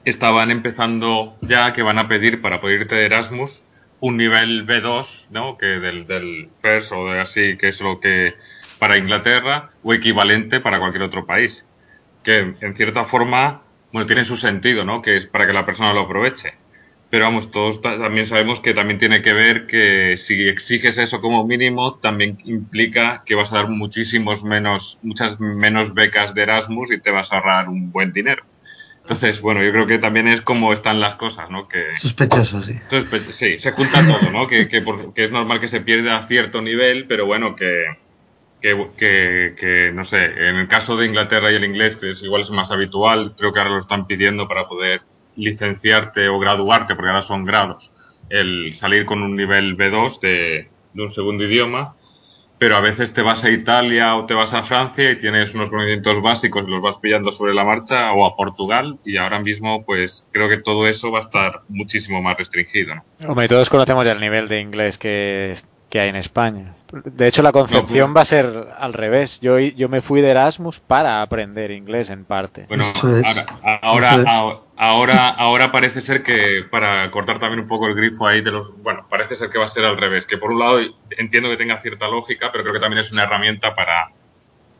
estaban 0.04 0.50
empezando 0.50 1.36
ya 1.40 1.72
que 1.72 1.82
van 1.82 2.00
a 2.00 2.08
pedir 2.08 2.42
para 2.42 2.60
poder 2.60 2.80
irte 2.80 2.96
de 2.96 3.06
Erasmus 3.06 3.62
un 4.00 4.16
nivel 4.16 4.66
B2, 4.66 5.28
¿no? 5.30 5.56
Que 5.58 5.66
del, 5.66 6.08
del 6.08 6.48
FIRST 6.60 6.90
o 6.90 7.12
de 7.12 7.20
así, 7.20 7.56
que 7.56 7.68
es 7.68 7.80
lo 7.80 8.00
que 8.00 8.34
para 8.80 8.98
Inglaterra 8.98 9.70
o 9.84 9.94
equivalente 9.94 10.58
para 10.58 10.80
cualquier 10.80 11.04
otro 11.04 11.24
país. 11.24 11.64
Que 12.24 12.56
en 12.60 12.74
cierta 12.74 13.04
forma, 13.04 13.62
bueno, 13.92 14.08
tiene 14.08 14.24
su 14.24 14.36
sentido, 14.36 14.84
¿no? 14.84 15.02
Que 15.02 15.16
es 15.16 15.26
para 15.28 15.46
que 15.46 15.52
la 15.52 15.64
persona 15.64 15.92
lo 15.92 16.00
aproveche. 16.00 16.50
Pero 17.10 17.24
vamos, 17.24 17.50
todos 17.50 17.80
también 17.82 18.24
sabemos 18.26 18.60
que 18.60 18.72
también 18.72 18.98
tiene 18.98 19.20
que 19.20 19.32
ver 19.32 19.66
que 19.66 20.16
si 20.16 20.48
exiges 20.48 20.96
eso 20.96 21.20
como 21.20 21.44
mínimo, 21.44 21.96
también 21.96 22.38
implica 22.44 23.24
que 23.26 23.34
vas 23.34 23.52
a 23.52 23.56
dar 23.56 23.68
muchísimos 23.68 24.44
menos, 24.44 24.98
muchas 25.02 25.40
menos 25.40 25.92
becas 25.92 26.34
de 26.34 26.42
Erasmus 26.42 26.92
y 26.92 27.00
te 27.00 27.10
vas 27.10 27.32
a 27.32 27.38
ahorrar 27.38 27.68
un 27.68 27.90
buen 27.90 28.12
dinero. 28.12 28.44
Entonces, 29.00 29.40
bueno, 29.40 29.60
yo 29.64 29.72
creo 29.72 29.86
que 29.88 29.98
también 29.98 30.28
es 30.28 30.40
como 30.40 30.72
están 30.72 31.00
las 31.00 31.16
cosas, 31.16 31.50
¿no? 31.50 31.66
Que, 31.66 31.96
Sospechoso, 31.96 32.62
sí. 32.62 32.78
sí, 33.32 33.58
se 33.58 33.72
junta 33.72 34.06
todo, 34.06 34.30
¿no? 34.30 34.46
Que, 34.46 34.68
que, 34.68 34.84
que, 35.12 35.24
es 35.24 35.32
normal 35.32 35.58
que 35.58 35.66
se 35.66 35.80
pierda 35.80 36.16
a 36.16 36.28
cierto 36.28 36.62
nivel, 36.62 37.06
pero 37.08 37.26
bueno, 37.26 37.56
que, 37.56 37.86
que, 38.60 39.56
que, 39.58 39.90
no 39.92 40.04
sé, 40.04 40.26
en 40.26 40.54
el 40.54 40.68
caso 40.68 40.96
de 40.96 41.06
Inglaterra 41.06 41.50
y 41.50 41.56
el 41.56 41.64
inglés, 41.64 41.96
que 41.96 42.10
es 42.10 42.22
igual 42.22 42.42
es 42.42 42.50
más 42.50 42.70
habitual, 42.70 43.34
creo 43.36 43.52
que 43.52 43.58
ahora 43.58 43.72
lo 43.72 43.80
están 43.80 44.06
pidiendo 44.06 44.46
para 44.46 44.68
poder 44.68 45.00
licenciarte 45.40 46.28
o 46.28 46.38
graduarte, 46.38 46.94
porque 46.94 47.08
ahora 47.10 47.22
son 47.22 47.44
grados, 47.44 47.90
el 48.28 48.72
salir 48.74 49.04
con 49.06 49.22
un 49.22 49.36
nivel 49.36 49.76
B2 49.76 50.20
de, 50.20 50.68
de 50.94 51.02
un 51.02 51.08
segundo 51.10 51.44
idioma, 51.44 51.94
pero 52.58 52.76
a 52.76 52.80
veces 52.80 53.12
te 53.14 53.22
vas 53.22 53.42
a 53.44 53.50
Italia 53.50 54.16
o 54.16 54.26
te 54.26 54.34
vas 54.34 54.52
a 54.52 54.62
Francia 54.62 55.10
y 55.10 55.16
tienes 55.16 55.54
unos 55.54 55.70
conocimientos 55.70 56.20
básicos 56.20 56.64
y 56.68 56.70
los 56.70 56.82
vas 56.82 56.98
pillando 56.98 57.32
sobre 57.32 57.54
la 57.54 57.64
marcha 57.64 58.12
o 58.12 58.26
a 58.26 58.36
Portugal 58.36 58.98
y 59.02 59.16
ahora 59.16 59.40
mismo 59.40 59.82
pues 59.86 60.26
creo 60.30 60.48
que 60.50 60.58
todo 60.58 60.86
eso 60.86 61.10
va 61.10 61.20
a 61.20 61.22
estar 61.22 61.62
muchísimo 61.68 62.20
más 62.20 62.36
restringido. 62.36 62.94
¿no? 62.96 63.04
Hombre, 63.30 63.48
todos 63.48 63.70
conocemos 63.70 64.04
ya 64.04 64.12
el 64.12 64.20
nivel 64.20 64.46
de 64.46 64.60
inglés 64.60 64.98
que, 64.98 65.54
que 65.88 66.00
hay 66.00 66.10
en 66.10 66.16
España. 66.16 66.74
De 66.92 67.28
hecho, 67.28 67.42
la 67.42 67.52
concepción 67.52 68.10
No, 68.10 68.14
va 68.14 68.20
a 68.22 68.24
ser 68.26 68.68
al 68.78 68.92
revés. 68.92 69.40
Yo, 69.40 69.58
yo 69.58 69.88
me 69.88 70.02
fui 70.02 70.20
de 70.20 70.28
Erasmus 70.30 70.80
para 70.80 71.22
aprender 71.22 71.70
inglés 71.70 72.10
en 72.10 72.26
parte. 72.26 72.66
Bueno, 72.68 72.84
Eso 72.94 73.16
es. 73.16 73.26
ahora, 73.26 73.46
ahora, 73.80 74.10
Eso 74.12 74.20
es. 74.20 74.26
ahora, 74.28 74.58
ahora, 74.82 75.28
ahora 75.28 75.70
parece 75.70 76.00
ser 76.00 76.22
que, 76.22 76.64
para 76.70 77.10
cortar 77.10 77.38
también 77.38 77.60
un 77.60 77.68
poco 77.68 77.86
el 77.86 77.94
grifo 77.94 78.26
ahí 78.26 78.40
de 78.40 78.50
los... 78.50 78.74
Bueno, 78.82 79.06
parece 79.10 79.36
ser 79.36 79.50
que 79.50 79.58
va 79.58 79.66
a 79.66 79.68
ser 79.68 79.84
al 79.84 79.98
revés, 79.98 80.24
que 80.24 80.38
por 80.38 80.52
un 80.52 80.58
lado 80.58 80.78
entiendo 81.18 81.50
que 81.50 81.56
tenga 81.58 81.80
cierta 81.80 82.08
lógica, 82.08 82.50
pero 82.50 82.64
creo 82.64 82.74
que 82.74 82.80
también 82.80 83.00
es 83.00 83.12
una 83.12 83.24
herramienta 83.24 83.74
para 83.74 84.08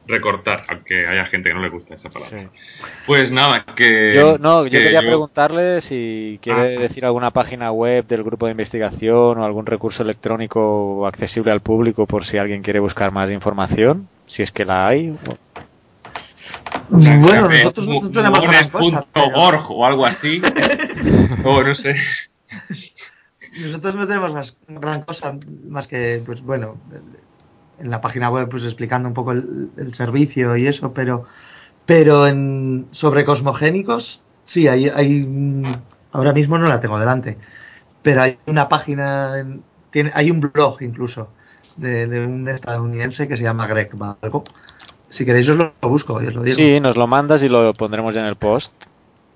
recortar, 0.06 0.64
aunque 0.68 1.06
haya 1.06 1.24
gente 1.26 1.50
que 1.50 1.54
no 1.54 1.60
le 1.62 1.68
gusta 1.68 1.94
esa 1.94 2.08
palabra. 2.08 2.38
Sí. 2.40 2.48
Pues 3.06 3.30
nada, 3.30 3.64
que... 3.76 4.12
Yo, 4.14 4.38
no, 4.38 4.64
yo 4.64 4.70
que 4.70 4.78
quería 4.84 5.02
yo- 5.02 5.06
preguntarle 5.08 5.80
si 5.82 6.40
quiere 6.42 6.76
Ah. 6.76 6.80
decir 6.80 7.04
alguna 7.04 7.30
página 7.30 7.70
web 7.70 8.06
del 8.06 8.24
grupo 8.24 8.46
de 8.46 8.52
investigación 8.52 9.38
o 9.38 9.44
algún 9.44 9.66
recurso 9.66 10.02
electrónico 10.02 11.06
accesible 11.06 11.52
al 11.52 11.60
público 11.60 12.06
por 12.06 12.24
si 12.24 12.38
alguien 12.38 12.62
quiere 12.62 12.80
buscar 12.80 13.12
más 13.12 13.30
información, 13.30 14.08
si 14.26 14.42
es 14.42 14.50
que 14.50 14.64
la 14.64 14.88
hay. 14.88 15.14
Bueno, 16.90 17.48
nosotros 17.48 17.86
no 17.86 18.10
tenemos 18.10 18.40
gran 18.42 18.68
cosa. 18.70 19.06
pero- 19.12 19.30
muones.org 19.30 19.70
o 19.70 19.86
algo 19.86 20.06
así. 20.06 20.40
o 21.44 21.62
no 21.62 21.74
sé. 21.74 21.96
Nosotros 23.62 23.94
no 23.94 24.06
tenemos 24.06 24.32
más- 24.32 24.56
gran 24.68 25.02
cosa 25.02 25.36
más 25.68 25.86
que, 25.86 26.20
pues 26.24 26.42
bueno, 26.42 26.76
en 27.78 27.90
la 27.90 28.00
página 28.00 28.30
web 28.30 28.48
pues 28.48 28.64
explicando 28.64 29.08
un 29.08 29.14
poco 29.14 29.32
el, 29.32 29.70
el 29.76 29.94
servicio 29.94 30.56
y 30.56 30.66
eso, 30.66 30.92
pero 30.92 31.24
pero 31.86 32.26
en 32.28 32.86
sobre 32.92 33.24
cosmogénicos 33.24 34.22
sí, 34.44 34.68
hay, 34.68 34.88
hay 34.88 35.26
ahora 36.12 36.32
mismo 36.32 36.58
no 36.58 36.68
la 36.68 36.80
tengo 36.80 36.98
delante, 37.00 37.38
pero 38.02 38.22
hay 38.22 38.38
una 38.46 38.68
página, 38.68 39.38
en- 39.38 39.62
tiene, 39.90 40.10
hay 40.14 40.30
un 40.30 40.40
blog 40.40 40.82
incluso 40.82 41.30
de, 41.76 42.06
de 42.06 42.24
un 42.26 42.48
estadounidense 42.48 43.26
que 43.26 43.36
se 43.36 43.42
llama 43.42 43.66
Greg 43.66 43.90
Balco. 43.94 44.44
Si 45.10 45.24
queréis 45.24 45.48
os 45.48 45.56
lo 45.56 45.74
busco 45.82 46.22
y 46.22 46.26
os 46.26 46.34
lo 46.34 46.42
digo. 46.42 46.54
Sí, 46.56 46.80
nos 46.80 46.96
lo 46.96 47.06
mandas 47.06 47.42
y 47.42 47.48
lo 47.48 47.74
pondremos 47.74 48.14
ya 48.14 48.20
en 48.20 48.26
el 48.28 48.36
post 48.36 48.72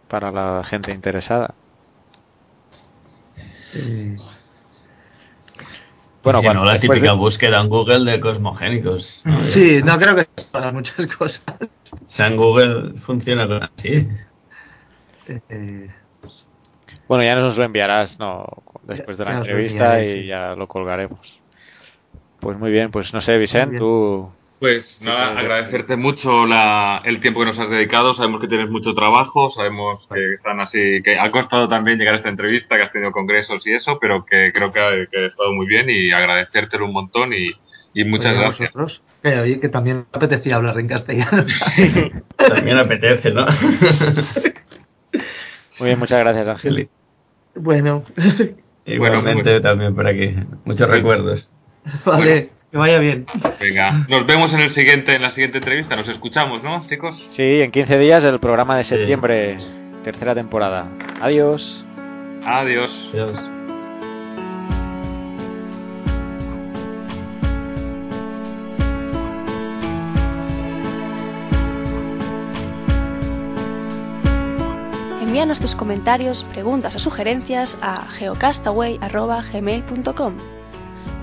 para 0.09 0.31
la 0.31 0.63
gente 0.65 0.93
interesada. 0.93 1.53
Eh, 3.75 4.17
Bueno, 6.23 6.41
Si 6.41 6.47
no, 6.49 6.65
la 6.65 6.79
típica 6.79 7.11
de- 7.11 7.19
búsqueda 7.19 7.61
en 7.61 7.69
Google 7.69 8.11
de 8.11 8.19
cosmogénicos. 8.21 9.23
¿no? 9.27 9.47
sí, 9.47 9.83
no 9.85 9.99
creo 9.99 10.17
que 10.17 10.27
hagas 10.55 10.73
muchas 10.73 11.07
cosas. 11.19 11.43
O 11.93 11.99
sea, 12.07 12.29
en 12.29 12.37
Google 12.37 12.95
funciona 12.99 13.47
con- 13.47 13.63
así. 13.77 14.09
Eh, 15.49 15.91
Bueno, 17.09 17.25
ya 17.25 17.35
nos 17.37 17.59
lo 17.59 17.65
enviarás 17.65 18.19
no, 18.19 18.47
después 18.85 19.19
de 19.19 19.25
la 19.27 19.33
ya 19.33 19.39
entrevista 19.39 19.99
enviaré, 20.01 20.19
y 20.19 20.23
sí. 20.23 20.27
ya 20.29 20.55
lo 20.55 20.67
colgaremos. 20.67 21.43
Pues 22.41 22.59
muy 22.59 22.71
bien, 22.71 22.91
pues 22.91 23.13
no 23.13 23.21
sé, 23.21 23.37
Vicente, 23.37 23.77
tú... 23.79 24.31
Pues 24.65 24.97
Sí, 25.01 25.05
nada, 25.05 25.33
claro. 25.33 25.41
agradecerte 25.41 25.97
mucho 25.97 26.47
la, 26.47 27.03
el 27.05 27.21
tiempo 27.21 27.41
que 27.41 27.47
nos 27.47 27.59
has 27.59 27.69
dedicado. 27.69 28.15
Sabemos 28.15 28.41
que 28.41 28.47
tienes 28.49 28.71
mucho 28.71 28.95
trabajo, 28.95 29.51
sabemos 29.51 30.09
que 30.11 30.33
están 30.33 30.59
así, 30.61 31.03
que 31.03 31.19
ha 31.19 31.31
costado 31.31 31.69
también 31.69 31.99
llegar 31.99 32.15
a 32.15 32.17
esta 32.17 32.31
entrevista, 32.31 32.79
que 32.79 32.83
has 32.85 32.91
tenido 32.91 33.13
congresos 33.13 33.67
y 33.67 33.75
eso, 33.75 33.99
pero 34.01 34.25
que 34.25 34.53
creo 34.55 34.73
que 34.73 34.81
ha, 34.81 35.07
que 35.07 35.25
ha 35.25 35.27
estado 35.27 35.53
muy 35.53 35.67
bien 35.67 35.91
y 35.91 36.13
agradecértelo 36.13 36.87
un 36.87 36.95
montón 36.95 37.35
y, 37.35 37.51
y 37.93 38.05
muchas 38.05 38.33
Oye, 38.37 38.41
gracias. 38.41 38.73
vosotros. 38.73 39.03
Oye, 39.43 39.61
que 39.61 39.69
también 39.69 39.97
me 39.99 40.05
apetecía 40.13 40.57
hablar 40.57 40.79
en 40.79 40.89
castellano. 40.89 41.45
También 42.37 42.79
apetece, 42.79 43.33
¿no? 43.33 43.45
Muy 45.79 45.89
bien, 45.89 45.99
muchas 45.99 46.21
gracias, 46.21 46.49
Ángel. 46.49 46.89
bueno, 47.55 48.05
Igualmente 48.87 49.43
pues- 49.43 49.63
también 49.63 49.95
por 49.95 50.07
aquí. 50.07 50.35
Muchos 50.65 50.89
recuerdos. 50.89 51.51
vale, 52.05 52.51
que 52.75 52.79
vaya 52.79 52.99
bien. 52.99 53.25
Venga, 53.61 54.05
nos 54.09 54.27
vemos 54.27 54.53
en 54.53 54.59
el 54.59 54.69
siguiente, 54.71 55.15
en 55.15 55.23
la 55.23 55.31
siguiente 55.31 55.59
entrevista. 55.59 55.95
Nos 55.95 56.09
escuchamos, 56.09 56.65
¿no, 56.65 56.85
chicos? 56.89 57.25
Sí, 57.31 57.61
en 57.63 57.71
15 57.71 57.99
días 58.01 58.25
el 58.25 58.41
programa 58.41 58.77
de 58.77 58.83
Sí. 58.83 58.97
septiembre, 58.97 59.59
tercera 60.03 60.35
temporada. 60.35 60.89
Adiós. 61.21 61.87
Adiós. 62.45 63.11
Adiós. 63.13 63.49
Envíanos 75.21 75.61
tus 75.61 75.75
comentarios, 75.75 76.45
preguntas 76.45 76.95
o 76.97 76.99
sugerencias 76.99 77.77
a 77.83 78.07
geocastaway.gmail.com. 78.09 80.54